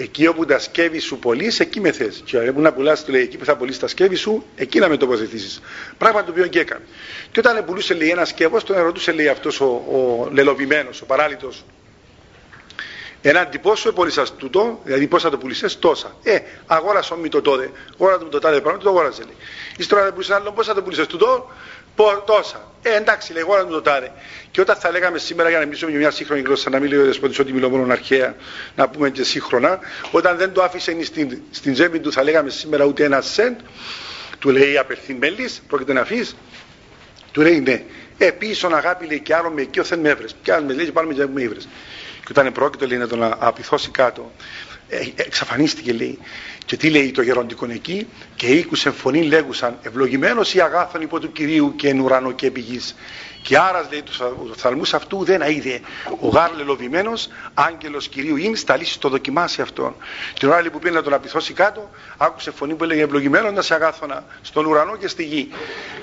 [0.00, 2.22] εκεί όπου τα σκεύη σου πωλείς, εκεί με θες.
[2.24, 4.88] Και όπου να πουλάς, του λέει, εκεί που θα πωλείς τα σκεύη σου, εκεί να
[4.88, 5.60] με τοποθετήσεις.
[5.98, 6.84] Πράγμα το οποίο και έκανε.
[7.32, 11.64] Και όταν πουλούσε λέει ένα σκεύος, τον ερωτούσε λέει αυτός ο, ο λελοβημένος, ο παράλυτος,
[13.22, 16.16] Έναν τι πόσο πωλήσας τούτο, δηλαδή πώς θα το πουλήσεις, τόσα.
[16.22, 19.36] Ε, αγόρασε μου το τότε, αγόρασε μου το τάδε πράγμα, το αγόρασε λέει.
[19.76, 21.50] Ύστερα δεν πουλήσεις άλλο, πώς θα το πουλήσεις τούτο,
[22.26, 22.72] τόσα.
[22.82, 24.10] Ε, εντάξει, λέει, εγώ να το τάρε.
[24.50, 26.98] Και όταν θα λέγαμε σήμερα για να μιλήσουμε για μια σύγχρονη γλώσσα, να μην λέει
[26.98, 28.34] ο Δεσπότης ότι μιλώ μόνο αρχαία,
[28.76, 29.78] να πούμε και σύγχρονα,
[30.10, 33.58] όταν δεν το άφησε στην, στην τσέπη του, θα λέγαμε σήμερα ούτε ένα σεντ,
[34.38, 36.36] του λέει απερθεί μέλης, πρόκειται να αφήσεις.
[37.32, 37.82] Του λέει ναι.
[38.18, 40.36] Ε, πίσω αγάπη λέει και άλλο με εκεί οθεν με έβρες.
[40.42, 41.68] Και άλλο με λέει και πάλι με έβρες.
[42.24, 44.77] Και όταν πρόκειται λέει να τον απειθώσει κάτω, ε,
[45.16, 46.18] εξαφανίστηκε λέει.
[46.64, 51.32] Και τι λέει το γεροντικό εκεί; Και οίκουσεν φωνή λέγουσαν ευλογημένος η αγάθον υπό του
[51.32, 52.94] Κυρίου και εν ουρανό και επιγής
[53.42, 54.20] και άρας λέει τους
[54.50, 55.80] οφθαλμούς αυτού δεν αείδε
[56.20, 59.94] ο γάρ λελοβημένος άγγελος Κυρίου είναι στα λύση το δοκιμάσει αυτόν.
[60.38, 63.74] Την ώρα που πήγε να τον απειθώσει κάτω άκουσε φωνή που έλεγε ευλογημένο να σε
[63.74, 65.48] αγάθωνα στον ουρανό και στη γη.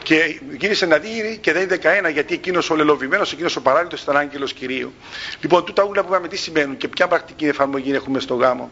[0.04, 4.02] Και γύρισε να δει και δεν είδε κανένα γιατί εκείνος ο λελοβημένος εκείνος ο παράλληλος
[4.02, 4.94] ήταν άγγελος Κυρίου.
[5.42, 8.72] Λοιπόν τούτα ούλα που είπαμε τι σημαίνουν και ποια πρακτική εφαρμογή έχουμε στο γάμο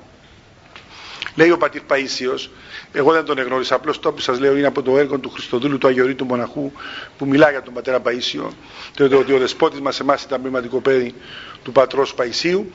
[1.36, 2.50] Λέει ο πατήρ Παΐσιος,
[2.92, 5.78] εγώ δεν τον εγνώρισα, απλώς το που σας λέω είναι από το έργο του Χριστοδούλου
[5.78, 6.72] του Αγιορείτου Μοναχού
[7.18, 8.48] που μιλά για τον πατέρα Παΐσιο,
[8.96, 11.16] το ότι ο δεσπότης μας εμάς ήταν πνευματικό παιδί
[11.64, 12.72] του πατρός Παϊσίου.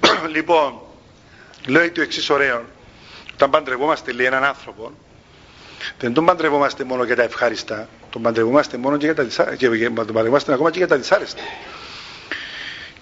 [0.34, 0.80] λοιπόν,
[1.66, 2.64] λέει το εξής ωραίο,
[3.32, 4.92] όταν παντρευόμαστε λέει έναν άνθρωπο,
[5.98, 9.94] δεν τον παντρευόμαστε μόνο για τα ευχάριστα, τον παντρευόμαστε μόνο και για τα δυσάρεστα, τον
[9.94, 11.42] παντρευόμαστε ακόμα και για τα δυσάρεστα.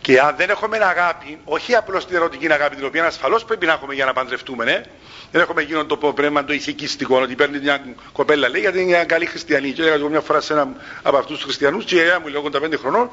[0.05, 3.73] Και αν δεν έχουμε αγάπη, όχι απλώς την ερωτική αγάπη, την οποία ασφαλώς πρέπει να
[3.73, 4.83] έχουμε για να παντρευτούμε, ναι.
[5.31, 9.05] δεν έχουμε γίνον το πρέμα το ηθικιστικό, ότι παίρνει μια κοπέλα λέει γιατί είναι μια
[9.05, 9.71] καλή χριστιανή.
[9.71, 12.43] Και έλεγα μια φορά σε έναν από αυτούς τους χριστιανούς, και η γιαγιά μου λέει
[12.53, 13.11] 85 χρονών,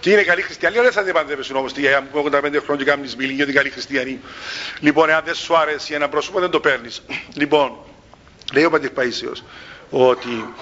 [0.00, 2.40] και είναι καλή χριστιανή, αλλά δεν θα την παντρεύσουν όμως τη γιαγιά μου που 85
[2.40, 4.20] χρονών και κάνεις μιλή για την καλή χριστιανή.
[4.80, 7.02] Λοιπόν, αν δεν σου άρεσε ένα πρόσωπο, δεν το παίρνεις.
[7.34, 7.76] Λοιπόν,
[8.52, 8.90] λέει ο Πατήρ
[9.90, 10.54] ότι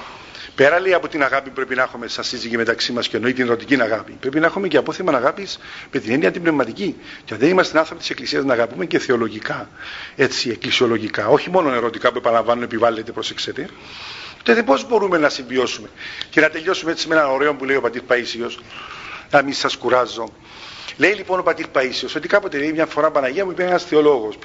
[0.55, 3.33] Πέρα λέει από την αγάπη που πρέπει να έχουμε σαν σύζυγη μεταξύ μας και εννοεί
[3.33, 5.49] την ερωτική αγάπη, πρέπει να έχουμε και απόθεμα αγάπη
[5.93, 6.97] με την έννοια την πνευματική.
[7.25, 9.69] Και αν δεν είμαστε άνθρωποι της Εκκλησίας να αγαπούμε και θεολογικά,
[10.17, 13.69] έτσι, εκκλησιολογικά, όχι μόνο ερωτικά που επαναλαμβάνουν, επιβάλλεται, προσεξέτε.
[14.43, 15.89] Τότε πώς μπορούμε να συμβιώσουμε.
[16.31, 18.61] Και να τελειώσουμε έτσι με ένα ωραίο που λέει ο πατήρ Παίσιος,
[19.31, 20.29] να μην σας κουράζω.
[20.97, 24.39] Λέει λοιπόν ο πατήρ Παίσιος ότι κάποτε λέει μια φορά Παναγία μου είπε ένας θεολόγος.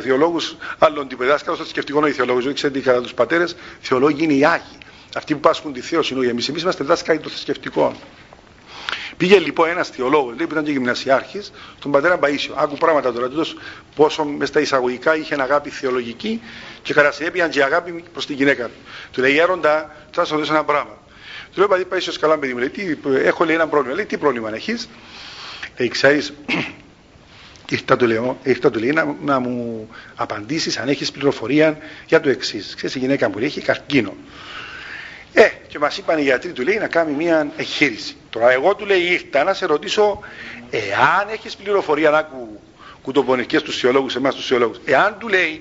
[0.00, 1.24] Θεολόγους άλλων τύπου.
[1.24, 2.42] Δάσκαλος στο σκεφτικό οι θεολόγου.
[2.42, 4.78] Δεν ξέρετε κατά τους πατέρες, θεολόγοι είναι οι άγιοι.
[5.16, 6.48] Αυτοί που πάσχουν τη Θεόση είναι εμείς.
[6.48, 7.96] Εμείς είμαστε δάσκαλοι των θρησκευτικών.
[9.16, 12.54] Πήγε λοιπόν ένας θεολόγος, λέει που ήταν και γυμνασιάρχης, τον πατέρα Μπαίσιο.
[12.56, 13.56] Άκου πράγματα τώρα, τούτος
[13.96, 16.40] πόσο μες στα εισαγωγικά είχε αγάπη θεολογική
[16.82, 18.74] και κατά συνέπεια και αγάπη προς τη γυναίκα του.
[19.10, 20.98] Του λέει Έροντα, θα σου δώσω ένα πράγμα.
[21.52, 23.94] Του λέει Πατέρα Μπαίσιο, καλά παιδί μου, λέει, τι, έχω λέει ένα πρόβλημα.
[23.96, 24.88] Λέει τι πρόβλημα έχεις;
[25.78, 26.32] Λέει, ξέρεις,
[27.70, 32.28] ήρθα του, λέω, ήρθα του λέει να, να μου απαντήσεις αν έχεις πληροφορία για το
[32.28, 32.74] εξής.
[32.74, 34.14] Ξέρεις, η γυναίκα μου λέει, έχει καρκίνο.
[35.32, 38.16] Ε, και μας είπαν οι γιατροί του λέει να κάνει μια εγχείρηση.
[38.30, 40.20] Τώρα εγώ του λέει ήρθα να σε ρωτήσω
[40.70, 42.60] εάν έχεις πληροφορία να ακού
[43.02, 44.78] κουτοπονικές τους θεολόγους, εμάς τους θεολόγους.
[44.84, 45.60] Εάν του λέει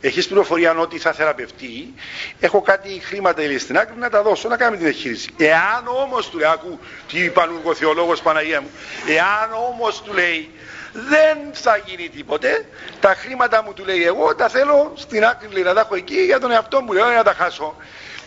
[0.00, 1.94] έχεις πληροφορία ότι θα θεραπευτεί,
[2.40, 5.30] έχω κάτι χρήματα λέει, στην άκρη να τα δώσω να κάνει την εγχείρηση.
[5.36, 8.70] Εάν όμως του λέει, άκου τι είπαν ο θεολόγος Παναγία μου,
[9.08, 10.50] εάν όμως του λέει
[10.92, 12.66] δεν θα γίνει τίποτε,
[13.00, 16.20] τα χρήματα μου του λέει εγώ τα θέλω στην άκρη λέει, να τα έχω εκεί
[16.20, 17.76] για τον εαυτό μου λέω να τα χάσω.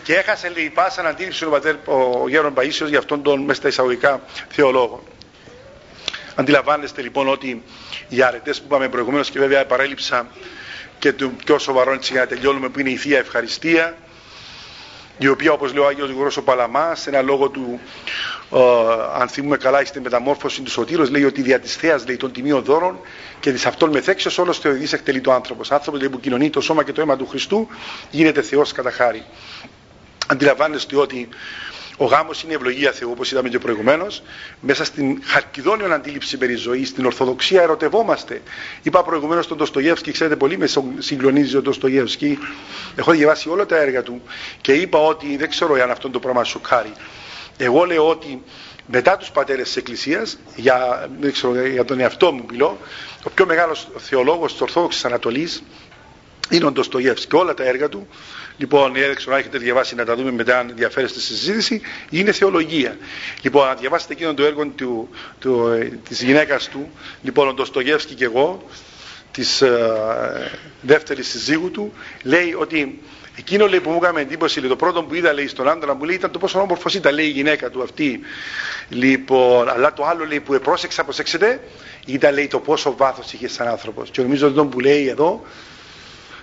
[0.05, 3.59] Και έχασε λέει πάσα να αντίληψη ο, πατέρ, ο Γέρον Παΐσιος για αυτόν τον μέσα
[3.59, 5.03] στα εισαγωγικά θεολόγο.
[6.35, 7.63] Αντιλαμβάνεστε λοιπόν ότι
[8.09, 10.27] οι αρετές που είπαμε προηγουμένως και βέβαια παρέλειψα
[10.99, 13.97] και το πιο σοβαρό έτσι για να τελειώνουμε που είναι η Θεία Ευχαριστία
[15.17, 17.79] η οποία όπως λέει ο Άγιος Γρός ο Παλαμάς σε ένα λόγο του
[18.53, 18.59] ε,
[19.13, 22.63] αν θυμούμε καλά είστε μεταμόρφωση του Σωτήρος λέει ότι δια της Θείας λέει των τιμίων
[22.63, 22.99] δώρων
[23.39, 26.83] και της αυτών μεθέξεως όλος θεοειδής εκτελεί το άνθρωπος άνθρωπος λέει, που κοινωνεί το σώμα
[26.83, 27.67] και το αίμα του Χριστού
[28.11, 29.25] γίνεται Θεός κατά χάρη
[30.27, 31.29] αντιλαμβάνεστε ότι
[31.97, 34.21] ο γάμος είναι ευλογία Θεού, όπως είδαμε και προηγουμένως.
[34.59, 38.41] Μέσα στην χαρκιδόνιον αντίληψη περί ζωής, στην Ορθοδοξία ερωτευόμαστε.
[38.81, 40.67] Είπα προηγουμένως τον Ντοστογεύσκη, ξέρετε πολύ με
[40.97, 42.37] συγκλονίζει ο Ντοστογεύσκη.
[42.95, 44.21] Έχω διαβάσει όλα τα έργα του
[44.61, 46.91] και είπα ότι δεν ξέρω αν αυτό το πράγμα σοκάρει.
[47.57, 48.43] Εγώ λέω ότι
[48.85, 51.09] μετά τους πατέρες της Εκκλησίας, για,
[51.71, 52.77] για τον εαυτό μου μιλώ,
[53.23, 55.63] ο πιο μεγάλος θεολόγος της Ορθόδοξης Ανατολής
[56.49, 58.07] είναι ο Ντοστογεύσκη και όλα τα έργα του
[58.57, 62.97] λοιπόν έδειξε να έχετε διαβάσει να τα δούμε μετά αν ενδιαφέρεστε στη συζήτηση είναι θεολογία
[63.41, 66.89] λοιπόν αν διαβάσετε εκείνο το έργο του, του, ε, της γυναίκας του
[67.21, 68.63] λοιπόν ο Ντοστογεύσκη και εγώ
[69.31, 70.51] της ε,
[70.81, 71.93] δεύτερης συζύγου του
[72.23, 72.99] λέει ότι
[73.37, 76.03] Εκείνο λέει, που μου έκανε εντύπωση, λέει, το πρώτο που είδα λέει, στον άντρα μου
[76.03, 78.19] λέει, ήταν το πόσο όμορφος ήταν λέει, η γυναίκα του αυτή.
[78.89, 81.59] Λοιπόν, αλλά το άλλο λέει, που επρόσεξα, προσέξτε,
[82.05, 84.09] ήταν λέει, το πόσο βάθος είχε σαν άνθρωπος.
[84.09, 85.43] Και νομίζω ότι τον που λέει εδώ,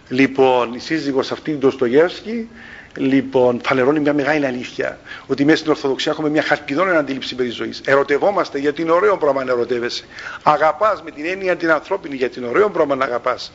[0.08, 2.48] λοιπόν, η σύζυγος αυτή του Ντοστογεύσκη,
[2.96, 4.98] λοιπόν, φανερώνει μια μεγάλη αλήθεια.
[5.26, 7.80] Ότι μέσα στην Ορθοδοξία έχουμε μια χαρπιδόν αντίληψη περί ζωής.
[7.84, 10.04] Ερωτευόμαστε γιατί είναι ωραίο πράγμα να ερωτεύεσαι.
[10.42, 13.52] Αγαπάς με την έννοια την ανθρώπινη γιατί είναι ωραίο πράγμα να αγαπάς.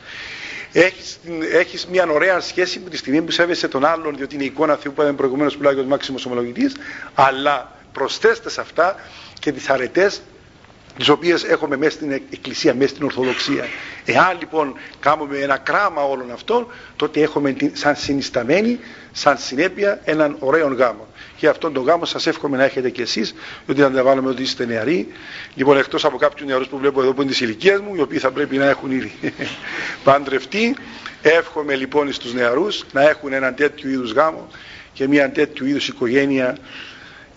[0.72, 1.18] Έχεις,
[1.52, 4.76] έχεις μια ωραία σχέση με τη στιγμή που σέβεσαι τον άλλον, διότι είναι η εικόνα
[4.76, 6.76] Θεού που είπαμε προηγουμένως που λέγει ο Μάξιμος Ομολογητής,
[7.14, 8.96] αλλά προσθέστε σε αυτά
[9.40, 10.20] και τις αρετές
[10.98, 13.64] τις οποίες έχουμε μέσα στην Εκκλησία, μέσα στην Ορθοδοξία.
[14.04, 18.78] Εάν λοιπόν κάνουμε ένα κράμα όλων αυτών, τότε έχουμε σαν συνισταμένη,
[19.12, 21.06] σαν συνέπεια έναν ωραίο γάμο.
[21.36, 23.34] Και αυτόν τον γάμο σας εύχομαι να έχετε κι εσείς,
[23.66, 25.08] διότι αντιλαμβάνομαι ότι είστε νεαροί.
[25.54, 28.18] Λοιπόν, εκτός από κάποιους νεαρούς που βλέπω εδώ που είναι της ηλικίας μου, οι οποίοι
[28.18, 29.12] θα πρέπει να έχουν ήδη
[30.04, 30.76] παντρευτεί,
[31.22, 34.48] εύχομαι λοιπόν στους νεαρούς να έχουν έναν τέτοιο είδους γάμο
[34.92, 36.56] και μια τέτοιου είδους οικογένεια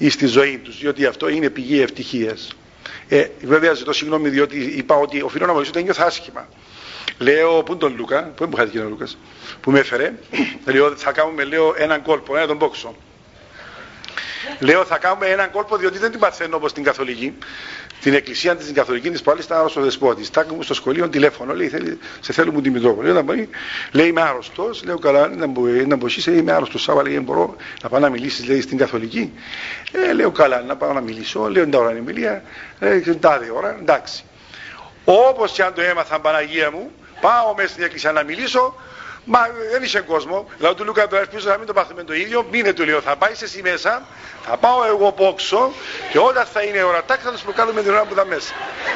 [0.10, 2.56] στη ζωή τους, διότι αυτό είναι πηγή ευτυχίας.
[3.14, 6.48] Ε, βέβαια ζητώ συγγνώμη διότι είπα ότι οφείλω να βοηθήσω ότι νιώθω άσχημα.
[7.18, 9.18] Λέω, πού είναι τον Λούκα, πού είναι που χάθηκε ο Λούκας,
[9.62, 10.14] που με έφερε;
[10.66, 12.96] Λέω, θα κάνουμε λέω, έναν κόλπο, ένα τον πόξο.
[14.60, 17.38] Λέω, θα κάνουμε έναν κόλπο διότι δεν την παθαίνω όπως την Καθολική
[18.02, 20.30] την εκκλησία της Καθολική της πάλι ήταν άρρωστο δεσπότη.
[20.30, 23.12] Τάκου μου στο σχολείο τηλέφωνο, λέει, θέλει, σε θέλω μου Δημητρόπολη.
[23.12, 23.50] Λέω, μπορεί,
[23.92, 24.84] λέει, είμαι άρρωστος.
[24.84, 25.86] Λέω, καλά, να μπορεί,
[26.26, 26.82] λέει, είμαι άρρωστος.
[26.82, 29.34] Σάβα, λέει, μπορώ να πάω να μιλήσεις, λέει, στην Καθολική.
[29.92, 31.50] Ε, λέω, καλά, να πάω να μιλήσω.
[31.50, 32.44] Λέω, την ώρα είναι μιλία,
[32.80, 34.24] ε, τάδε ώρα, εντάξει.
[35.06, 36.92] Όπως και αν το έμαθα, Παναγία μου,
[37.22, 38.76] πάω μέσα στην εκκλησία να μιλήσω,
[39.26, 39.40] Μα
[39.72, 40.50] δεν είσαι κόσμο.
[40.58, 42.46] Λέω του Λούκα, το ελπίζω να μην το πάθουμε το ίδιο.
[42.52, 44.06] Μείνε του λέω, θα πάει εσύ μέσα,
[44.46, 45.74] θα πάω εγώ από όξω
[46.12, 48.54] και όταν θα είναι ορατά θα τους προκάλουμε την ώρα που θα μέσα.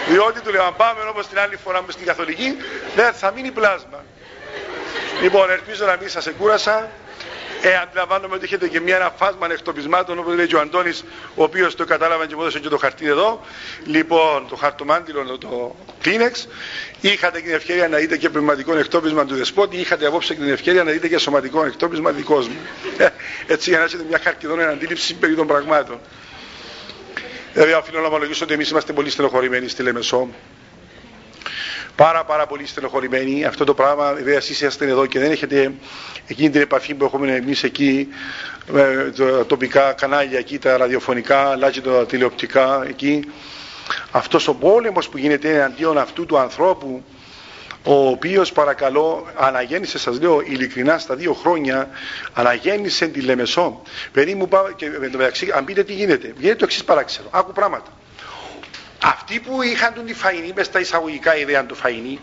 [0.07, 2.55] Διότι του λέω, αν πάμε όπως την άλλη φορά με στην Καθολική,
[2.95, 4.03] δεν θα μείνει πλάσμα.
[5.21, 6.89] Λοιπόν, ελπίζω να μην σας εκούρασα.
[7.67, 11.03] Ε, αντιλαμβάνομαι ότι έχετε και μια, ένα φάσμα εκτοπισμάτων, όπως λέει και ο Αντώνης,
[11.35, 13.41] ο οποίος το κατάλαβαν και μου έδωσε και το χαρτί εδώ.
[13.85, 16.47] Λοιπόν, το χαρτομάντιλο, το Kleenex.
[17.01, 20.83] Είχατε την ευκαιρία να δείτε και πνευματικό εκτόπισμα του Δεσπότη, είχατε απόψε και την ευκαιρία
[20.83, 22.57] να δείτε και σωματικό εκτόπισμα δικός μου.
[22.97, 23.07] Ε,
[23.47, 25.99] έτσι για να έχετε μια χαρκιδόν αντίληψη περί των πραγμάτων.
[27.53, 30.29] Βέβαια, οφείλω να ομολογήσω ότι εμείς είμαστε πολύ στενοχωρημένοι στη Λεμεσό
[31.95, 33.45] πάρα πάρα πολύ στενοχωρημένοι.
[33.45, 35.73] Αυτό το πράγμα βέβαια εσείς είστε εδώ και δεν έχετε
[36.27, 38.07] εκείνη την επαφή που έχουμε εμείς εκεί
[38.71, 43.23] με τα τοπικά κανάλια εκεί τα ραδιοφωνικά αλλά και τα τηλεοπτικά εκεί.
[44.11, 47.03] Αυτός ο πόλεμος που γίνεται εναντίον αυτού του ανθρώπου
[47.83, 51.89] ο οποίος παρακαλώ αναγέννησε σας λέω ειλικρινά στα δύο χρόνια
[52.33, 53.81] αναγέννησε τη Λεμεσό.
[54.11, 56.33] Παιδί μου πάω και με το μεταξύ αν πείτε τι γίνεται.
[56.37, 57.27] Γίνεται το εξής παράξενο.
[57.31, 57.91] Άκου πράγματα
[59.05, 62.19] αυτοί που είχαν τον τη φαϊνή μες στα εισαγωγικά ιδέα του φαϊνή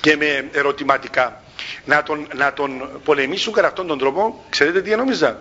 [0.00, 1.42] και με ερωτηματικά
[1.84, 5.40] να τον, να τον πολεμήσουν κατά αυτόν τον τρόπο, ξέρετε τι ενόμιζα;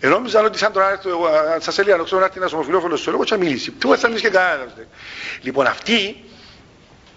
[0.00, 3.24] Ενόμιζαν ότι σαν τον άρθρο, σας έλεγα να ξέρω να έρθει ένα ομοφυλόφιλος στο λόγο
[3.24, 3.70] και να μιλήσει.
[3.70, 4.72] Τι θα μιλήσει και κανένας.
[5.40, 6.24] Λοιπόν, αυτοί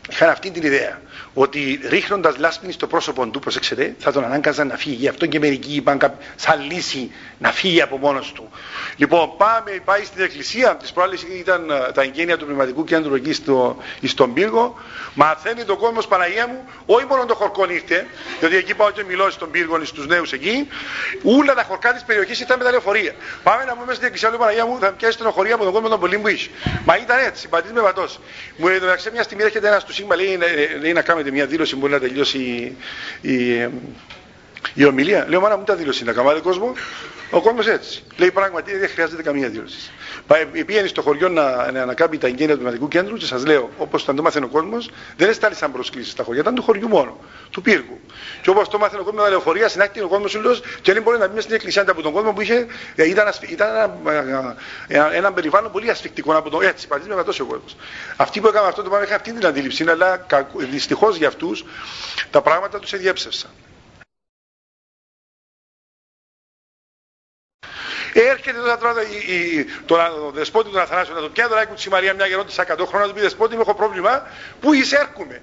[0.10, 1.00] είχαν αυτή την ιδέα
[1.34, 4.96] ότι ρίχνοντας λάσπινη στο πρόσωπο του, προσέξτε, θα τον ανάγκαζαν να φύγει.
[4.96, 8.50] Γι' αυτό και μερικοί είπαν σαν λύση να φύγει από μόνος του.
[8.96, 10.76] Λοιπόν, πάμε, πάει στην εκκλησία.
[10.76, 14.76] Τη προάλλη ήταν ε, τα εγγένεια του πνευματικού κέντρου εκεί στο, στον πύργο.
[15.14, 18.08] Μαθαίνει το κόσμος Παναγία μου, όχι μόνο το χορκόν ήρθε,
[18.40, 20.68] γιατί εκεί πάω και μιλώ στον πύργο στου νέους εκεί.
[21.24, 23.14] Όλα τα χορκά της περιοχής ήταν με τα λεωφορεία.
[23.44, 26.00] Πάμε να πούμε στην εκκλησία του Παναγία μου, θα πιάσεις στενοχωρία από τον κόσμο των
[26.00, 26.50] πολύ μου είσαι.
[26.86, 28.08] Μα ήταν έτσι, πατή με πατό.
[28.58, 28.80] Μου λέει
[29.14, 30.38] μια στιγμή έρχεται ένας του Σίγμα, λέει,
[30.82, 33.70] λέει να κάνετε μια δήλωση που μπορεί να τελειώσει η, η,
[34.74, 35.26] η ομιλία.
[35.30, 36.74] Λέω, μάνα μου, τα δήλωση να καμάτε κόσμο.
[37.32, 38.04] Ο κόσμος έτσι.
[38.18, 39.92] Λέει πράγματι δεν χρειάζεται καμία δήλωση.
[40.66, 44.06] Πήγαινε στο χωριό να, να ανακάμπει τα εγγένεια του Πνευματικού Κέντρου και σας λέω, όπως
[44.06, 47.18] το μάθαινε ο κόσμος, δεν σαν προσκλήσεις στα χωριά, ήταν του χωριού μόνο,
[47.52, 48.00] του πύργου.
[48.42, 50.42] Και όπως το μάθαινε ο κόσμος με τα λεωφορεία, συνάχτη ο κόσμος σου
[50.82, 53.68] και δεν μπορεί να μπει στην εκκλησία από τον κόσμο που είχε, ε, ήταν, ήταν
[54.06, 54.56] ένα,
[54.88, 57.76] ένα, ένα, περιβάλλον πολύ ασφικτικό από τον έτσι, πατήσει με τόσο ο κόσμος.
[58.16, 61.66] Αυτοί που έκαναν αυτό το πράγμα είχαν αυτή την αντίληψη, αλλά δυστυχώς για αυτούς
[62.32, 63.50] τα πράγματα τους εδιέψευσαν.
[68.14, 68.78] Έρχεται τώρα,
[69.86, 73.00] τώρα το δεσπότη του Αθανάσιο να το πιάνει τώρα τη Μαρία μια γερόντισσα 100 χρόνια
[73.00, 74.28] να του πει δεσπότη μου έχω πρόβλημα.
[74.60, 75.42] Πού εισέρχομαι;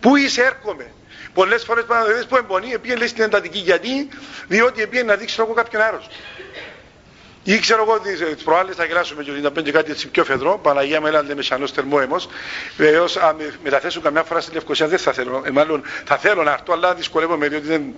[0.00, 0.92] Πού εισέρχομαι;
[1.34, 4.08] Πολλές φορές παραδοχέ που εμπονεί, επίε λέει στην εντατική γιατί,
[4.46, 6.14] διότι επίε να δείξει λόγω κάποιον άρρωστο.
[7.44, 8.00] Ή ξέρω εγώ
[8.34, 10.58] τις προάλλες θα γελάσουμε και να πέντε κάτι έτσι πιο φεδρό.
[10.58, 12.16] Παναγία με έναν μεσανό θερμόαιμο.
[12.76, 15.42] Βεβαίως, αν μεταθέσουν καμιά φορά στη Λευκοσία δεν θα θέλω.
[15.44, 17.94] Ε, μάλλον θα θέλω να έρθω, αλλά δυσκολεύομαι διότι δεν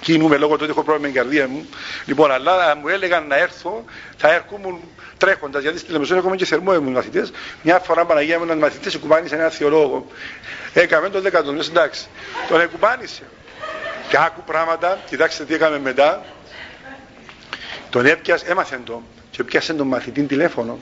[0.00, 1.68] κινούμε λόγω του ότι έχω πρόβλημα με την καρδία μου.
[2.04, 3.84] Λοιπόν, αλλά αν μου έλεγαν να έρθω,
[4.16, 4.78] θα έρχομαι
[5.16, 5.62] τρέχοντας.
[5.62, 7.32] Γιατί στη Λεμεσόν έχουμε και θερμόαιμου μαθητές.
[7.62, 10.06] Μια φορά Παναγία με έναν μαθητή εκουμπάνησε έναν θεολόγο.
[10.72, 12.06] Έκαμε τον δεκατόν, εντάξει.
[12.48, 13.22] Τον εκουμπάνησε.
[14.08, 16.24] Και άκου πράγματα, κοιτάξτε τι έκαμε μετά.
[17.90, 20.78] Τον έπιασε, έμαθε το και πιάσε τον μαθητή τηλέφωνο.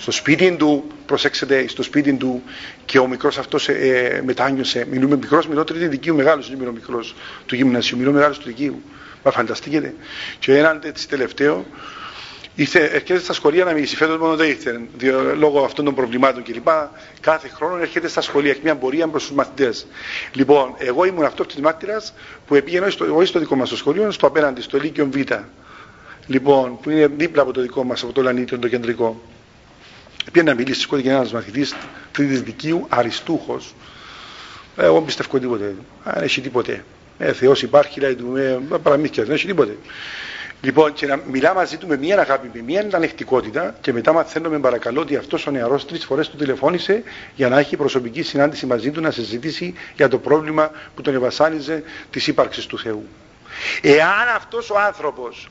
[0.00, 2.42] Στο σπίτι του, προσέξτε, στο σπίτι του
[2.84, 4.86] και ο μικρός αυτός ε, μετάνιωσε.
[4.90, 7.14] Μιλούμε μικρός, μιλώ τρίτη δικίου, μεγάλος, δεν μιλώ μικρός
[7.46, 8.82] του γυμνασίου, μιλώ μεγάλος του δικίου.
[9.24, 9.94] Μα φανταστείτε.
[10.38, 11.66] Και έναν έτσι τελευταίο,
[12.54, 13.96] ήρθε, έρχεται στα σχολεία να μιλήσει.
[13.96, 14.80] Φέτος μόνο δεν ήρθε,
[15.36, 16.68] λόγω αυτών των προβλημάτων κλπ.
[17.20, 19.86] Κάθε χρόνο έρχεται στα σχολεία, έχει μια πορεία προς τους μαθητές.
[20.32, 22.14] Λοιπόν, εγώ ήμουν αυτός της μάρτυρας
[22.46, 25.16] που πήγαινα στο, στο δικό μας σχολείο, στο απέναντι, στο Λύκειο Β
[26.26, 29.20] λοιπόν, που είναι δίπλα από το δικό μας, από το Λανίτιο, το κεντρικό.
[30.32, 31.74] Πήγε να μιλήσει, σηκώθηκε ένας μαθητής
[32.12, 33.74] τρίτης δικίου, αριστούχος.
[34.76, 35.74] Ε, εγώ δεν πιστεύω τίποτε.
[36.04, 36.84] Αν έχει τίποτε.
[37.18, 39.76] Ε, Θεός υπάρχει, λέει του, ε, παραμύθια, δεν έχει τίποτε.
[40.60, 44.58] Λοιπόν, και να μιλά μαζί του με μια αγάπη, με μια ανεκτικότητα και μετά μαθαίνουμε
[44.58, 47.02] παρακαλώ ότι αυτός ο νεαρός τρεις φορές του τηλεφώνησε
[47.34, 51.82] για να έχει προσωπική συνάντηση μαζί του να συζητήσει για το πρόβλημα που τον ευασάνιζε
[52.10, 53.08] της ύπαρξης του Θεού.
[53.82, 55.48] Εάν αυτός ο άνθρωπος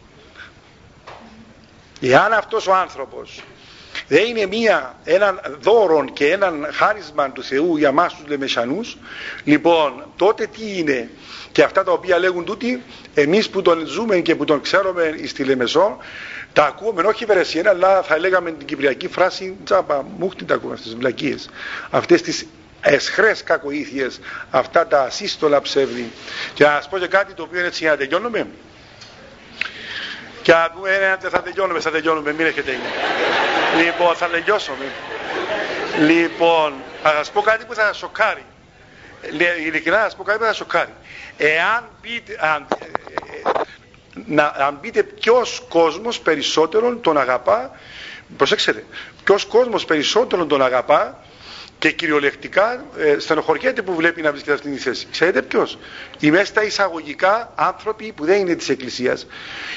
[2.01, 3.43] Εάν αυτός ο άνθρωπος
[4.07, 8.97] δεν είναι μία, έναν δώρο και έναν χάρισμα του Θεού για μας τους Λεμεσανούς,
[9.43, 11.09] λοιπόν, τότε τι είναι;
[11.51, 12.83] Και αυτά τα οποία λέγουν τούτοι,
[13.13, 15.97] εμείς που τον ζούμε και που τον ξέρουμε στη Λεμεσό,
[16.53, 20.87] τα ακούμε όχι υπηρεσία, αλλά θα λέγαμε την κυπριακή φράση τζάμπα, μούχτη τα ακούμε αυτές
[20.87, 21.49] τις βλακίες,
[21.89, 22.47] αυτές τις
[22.81, 26.11] εσχρές κακοήθειες, αυτά τα ασύστολα ψεύδη.
[26.53, 28.47] Και να σας πω και κάτι το οποίο έτσι για να τελειώνουμε,
[30.47, 32.89] και να πούμε, ε, θα τελειώνουμε, θα τελειώνουμε, μην έχετε είναι.
[33.83, 34.85] Λοιπόν, θα τελειώσουμε.
[35.99, 36.73] Λοιπόν,
[37.03, 38.45] θα σας πω κάτι που θα σας σοκάρει.
[39.65, 40.93] Ειλικρινά θα σας πω κάτι που θα σας σοκάρει.
[41.37, 43.51] Εάν πείτε, αν, ε, ε,
[44.25, 47.71] να, αν πείτε ποιος κόσμος περισσότερον τον αγαπά,
[48.37, 48.85] προσέξτε,
[49.23, 51.23] ποιος κόσμος περισσότερον τον αγαπά
[51.79, 55.07] και κυριολεκτικά ε, στενοχωριέται που βλέπει να βρίσκεται αυτή τη θέση.
[55.11, 55.77] Ξέρετε ποιος;
[56.19, 59.27] Οι μέσα στα εισαγωγικά άνθρωποι που δεν είναι της Εκκλησίας.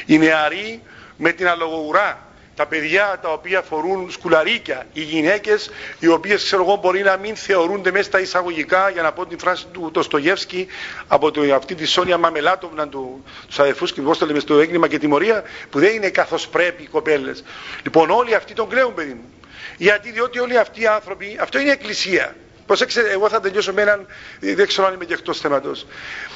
[0.06, 0.82] Οι νεαροί
[1.16, 2.24] με την αλογογουρά.
[2.54, 4.86] Τα παιδιά τα οποία φορούν σκουλαρίκια.
[4.92, 9.12] Οι γυναίκες οι οποίες ξέρω εγώ μπορεί να μην θεωρούνται μέσα στα εισαγωγικά για να
[9.12, 10.66] πω την φράση του Τοστογεύσκη
[11.06, 13.24] από το, αυτή τη Σόνια Μαμελάτοβνα του,
[13.54, 16.82] του αδερφού και πώς το λέμε στο έγκλημα και τιμωρία που δεν είναι καθώς πρέπει
[16.82, 17.44] οι κοπέλες.
[17.82, 19.39] Λοιπόν όλοι αυτοί τον κλαίουν παιδί μου.
[19.80, 22.36] Γιατί διότι όλοι αυτοί οι άνθρωποι, αυτό είναι η εκκλησία.
[22.66, 24.06] Προσέξτε, εγώ θα τελειώσω με έναν,
[24.40, 25.86] δεν ξέρω αν είμαι και εκτός θέματος.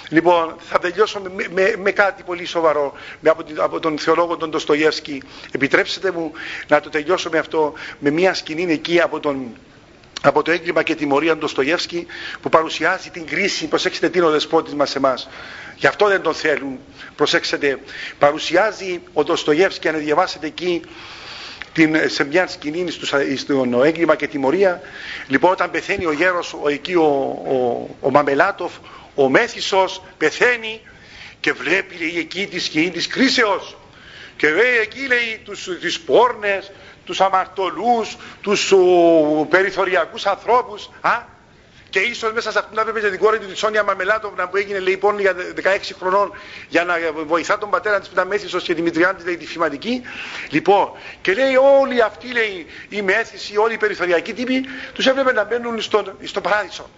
[0.09, 4.51] Λοιπόν, θα τελειώσω με, με, με κάτι πολύ σοβαρό με, από, από, τον θεολόγο τον
[4.51, 5.23] Ντοστογεύσκη.
[5.51, 6.33] Επιτρέψτε μου
[6.69, 9.57] να το τελειώσω με αυτό, με μια σκηνή εκεί από τον
[10.23, 12.07] από το έγκλημα και τιμωρία του Στογεύσκη
[12.41, 15.29] που παρουσιάζει την κρίση, προσέξτε τι είναι ο δεσπότης μας εμάς.
[15.77, 16.79] Γι' αυτό δεν τον θέλουν.
[17.17, 17.79] Προσέξτε,
[18.19, 20.83] παρουσιάζει ο Ντοστογεύσκη, αν διαβάσετε εκεί,
[21.75, 22.91] την, σε μια σκηνή
[23.37, 24.81] στο έγκλημα και τιμωρία.
[25.27, 27.03] Λοιπόν όταν πεθαίνει ο γέρος ο, εκεί ο,
[27.47, 28.73] ο, ο Μαμελάτοφ
[29.15, 30.81] ο Μέθησος πεθαίνει
[31.41, 33.77] και βλέπει λέει, εκεί τη σκηνή της κρίσεως.
[34.37, 36.71] Και λέει εκεί λέει τους, τις πόρνες
[37.05, 41.23] τους αμαρτωλούς τους ο, περιθωριακούς ανθρώπους α,
[41.95, 45.19] και ίσως μέσα σε αυτήν να την κόρη του τη Σόνια Μαμελάτοβνα που έγινε λοιπόν
[45.21, 45.69] για 16
[45.99, 46.33] χρονών
[46.69, 46.95] για να
[47.27, 50.03] βοηθά τον πατέρα της που ήταν μέθησος και τη μητριά τη λέει τη φηματική.
[50.51, 50.91] Λοιπόν,
[51.21, 54.65] και λέει όλοι αυτοί λέει οι μέθησοι, όλοι οι περιθωριακοί τύποι
[54.95, 56.91] τους έβλεπε να μπαίνουν στο, στο παράδεισο.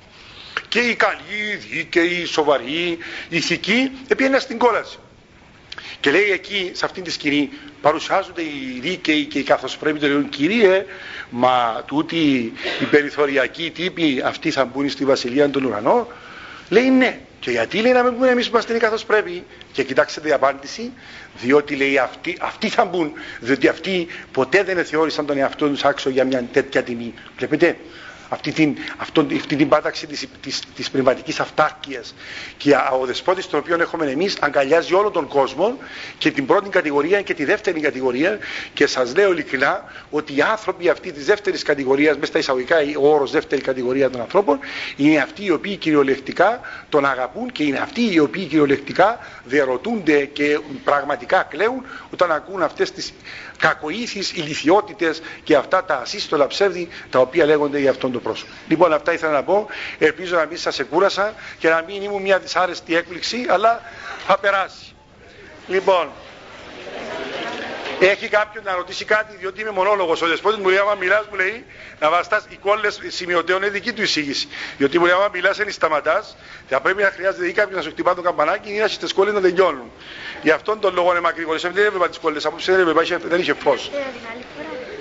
[0.69, 4.99] Και οι καλοί, οι δίκαιοι, οι σοβαροί, οι ηθικοί, επήγαιναν στην κόλαση.
[6.07, 7.51] Και λέει εκεί, σε αυτήν τη σκηνή,
[7.81, 10.85] παρουσιάζονται οι δίκαιοι και οι καθώς πρέπει το λένε, Κυρίε,
[11.31, 16.07] μα τούτοι οι περιθωριακοί τύποι αυτοί θα μπουν στη βασιλεία των ουρανών.
[16.69, 17.19] Λέει ναι.
[17.41, 19.45] Και γιατί λέει να μην μπουν εμείς που είμαστε καθώς πρέπει.
[19.73, 20.93] Και κοιτάξτε την απάντηση,
[21.41, 26.11] διότι λέει αυτοί, αυτοί θα μπουν, διότι αυτοί ποτέ δεν θεώρησαν τον εαυτό τους άξιο
[26.11, 27.15] για μια τέτοια τιμή.
[27.37, 27.77] Βλέπετε,
[28.29, 32.15] αυτή την, αυτό, αυτή την πάταξη της, της, της πνευματικής αυτάρκειας
[32.57, 35.79] και ο δεσπότης τον οποίο έχουμε εμείς αγκαλιάζει όλο τον κόσμο
[36.19, 38.39] και την πρώτη κατηγορία και τη δεύτερη κατηγορία
[38.75, 43.09] και σας λέω ειλικρινά ότι οι άνθρωποι αυτή της δεύτερης κατηγορίας μέσα στα εισαγωγικά ο
[43.15, 44.59] όρος δεύτερη κατηγορία των ανθρώπων
[44.97, 50.59] είναι αυτοί οι οποίοι κυριολεκτικά τον αγαπούν και είναι αυτοί οι οποίοι κυριολεκτικά διαρωτούνται και
[50.85, 53.13] πραγματικά κλαίουν όταν ακούν αυτές τις
[53.59, 58.53] κακοήθεις ηλικιότητες και αυτά τα ασύστολα ψεύδη τα οποία λέγονται για αυτόν τον πρόσωπο.
[58.69, 59.67] Λοιπόν αυτά ήθελα να πω,
[59.99, 63.83] ελπίζω να μην σας εκούρασα και να μην ήμουν μια δυσάρεστη έκπληξη αλλά
[64.27, 64.95] θα περάσει.
[65.67, 66.09] Λοιπόν,
[68.01, 70.23] Έχει κάποιον να ρωτήσει κάτι, διότι είμαι μονόλογος.
[70.23, 71.65] Ο δεσπότης μου λέει: Άμα μιλάς, μου λέει
[72.01, 72.45] να βαστάς.
[72.49, 74.49] Οι κόλλες σημειωτέων είναι δική του εισήγηση.
[74.77, 76.37] Διότι μου λέει: Άμα μιλάς, δεν σταματάς,
[76.69, 79.33] θα πρέπει να χρειάζεται ή κάποιος να σου χτυπά το καμπανάκι ή να στι κόλλε
[79.33, 79.91] να τελειώνουν.
[80.43, 81.59] Γι' αυτόν τον λόγο είναι μακρύβολε.
[81.59, 83.91] Δεν έβλεπα τις κόλλες, απόψε δεν έβλεπα, δεν είχε φως.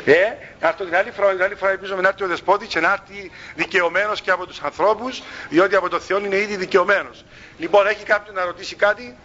[0.06, 0.14] Ε,
[0.62, 2.92] να έρθω την άλλη φορά, την άλλη φορά ελπίζω να έρθει ο δεσπότης και να
[2.92, 7.26] έρθει δικαιωμένος και από τους ανθρώπους, διότι από το Θεό είναι ήδη δικαιωμένος.
[7.58, 9.18] Λοιπόν, έχει κάποιον να ρωτήσει κάτι;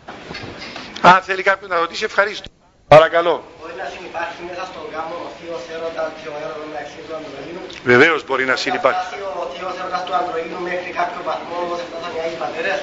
[1.01, 2.49] Αν θέλει κάποιον να ρωτήσει, ευχαρίστω.
[2.89, 3.45] Παρακαλώ.
[3.61, 7.63] Μπορεί να συνεπάρχει μέσα στον γάμο ο θείος έρωτας και ο έρωτας μεταξύ του ανδροίνου.
[7.93, 8.99] Βεβαίως μπορεί να συνεπάρχει.
[8.99, 12.81] Θα φτάσει ο θείος έρωτας του ανδροίνου μέχρι κάποιο βαθμό όπως φτάσαν οι Άγιοι Πατέρες.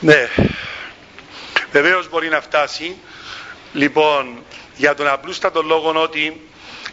[0.00, 0.22] Ναι.
[1.76, 2.96] Βεβαίως μπορεί να φτάσει.
[3.72, 4.42] Λοιπόν,
[4.76, 6.48] για τον απλούστατο λόγο ότι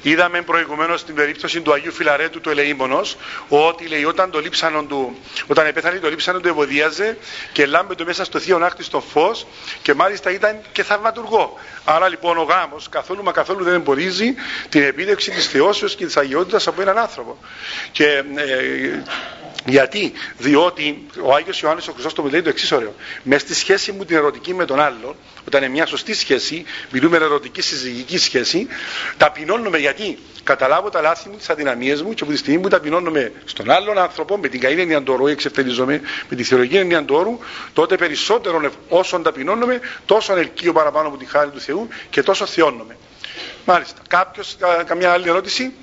[0.08, 5.18] Είδαμε προηγουμένως στην περίπτωση του Αγίου Φιλαρέτου του Ελεήμονος ότι λέει όταν το λείψανο του,
[5.48, 7.18] όταν επέθανε το λείψανο του ευωδίαζε
[7.54, 9.46] και λάμπε το μέσα στο θείο νάχτη στο φως
[9.82, 11.60] και μάλιστα ήταν και θαυματουργό.
[11.86, 14.34] Άρα λοιπόν ο γάμος καθόλου μα καθόλου δεν εμπορίζει
[14.70, 17.38] την επίδεξη της θεώσεως και της αγιότητας από έναν άνθρωπο.
[17.92, 19.02] Και ε,
[19.66, 22.96] γιατί, διότι ο Άγιος Ιωάννης ο Χρυσόστομος λέει το εξής ωραίο.
[23.24, 25.16] Μες στη σχέση μου την ερωτική με τον άλλον,
[25.48, 28.68] όταν είναι μια σωστή σχέση, μιλούμε ερωτική συζυγική σχέση,
[29.18, 33.32] ταπεινώνουμε γιατί καταλάβω τα λάθη μου, τις αδυναμίες μου και από τη στιγμή που ταπεινώνομαι
[33.46, 37.16] στον άλλον άνθρωπο, με την καημένη έννοια του όρου, εξευθελίζομαι, με τη θεολογική έννοια του
[37.16, 37.40] όρου,
[37.74, 42.98] τότε περισσότερο όσον ταπεινώνομαι, τόσο ελκύω παραπάνω από τη χάρη του Θεού και τόσο θεώνομαι.
[43.66, 44.02] Μάλιστα.
[44.08, 45.74] Κάποιος, καμιά άλλη ερώτηση;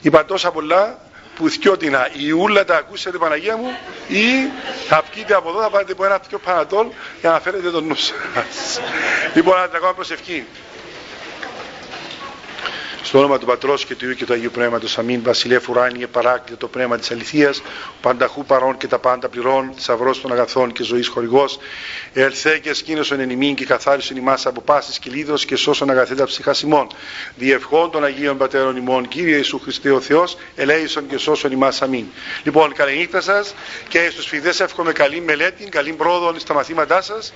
[0.00, 1.05] Είπα τόσα πολλά
[1.36, 3.76] που θυκιώτηνα η ούλα τα ακούσετε Παναγία μου
[4.08, 4.24] ή
[4.88, 6.86] θα βγείτε από εδώ θα πάρετε από ένα πιο πανατόλ
[7.20, 8.80] για να φέρετε τον νους σας.
[9.34, 10.44] λοιπόν, να ακόμα προσευχή.
[13.02, 14.98] Στο όνομα του Πατρός και του Υιού και του Αγίου Πνεύματος.
[14.98, 15.22] Αμήν.
[15.22, 17.62] Βασιλεύ ουράνιε παράκλητο το πνεύμα της αληθείας,
[18.00, 21.58] πανταχού παρών και τα πάντα πληρών, θησαυρός των αγαθών και ζωής χορηγός.
[22.12, 26.62] Ελθέ και σκήνωσον εν ημίν και καθάρισον ημάς από πάσης κυλίδος και σώσον αγαθέτα ψυχάς
[26.62, 26.86] ημών.
[27.36, 29.08] Διευχών των Αγίων Πατέρων ημών.
[29.08, 31.82] Κύριε Ιησού Χριστέ ο Θεός, ελέησον και σώσον ημάς.
[31.82, 32.06] Αμήν.
[32.42, 33.54] Λοιπόν, καλή νύχτα σας
[33.88, 37.32] και στους φιδές εύχομαι καλή μελέτη, καλή πρόοδο στα μαθήματά σας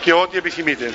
[0.00, 0.90] και ό,τι επιθυμείτε.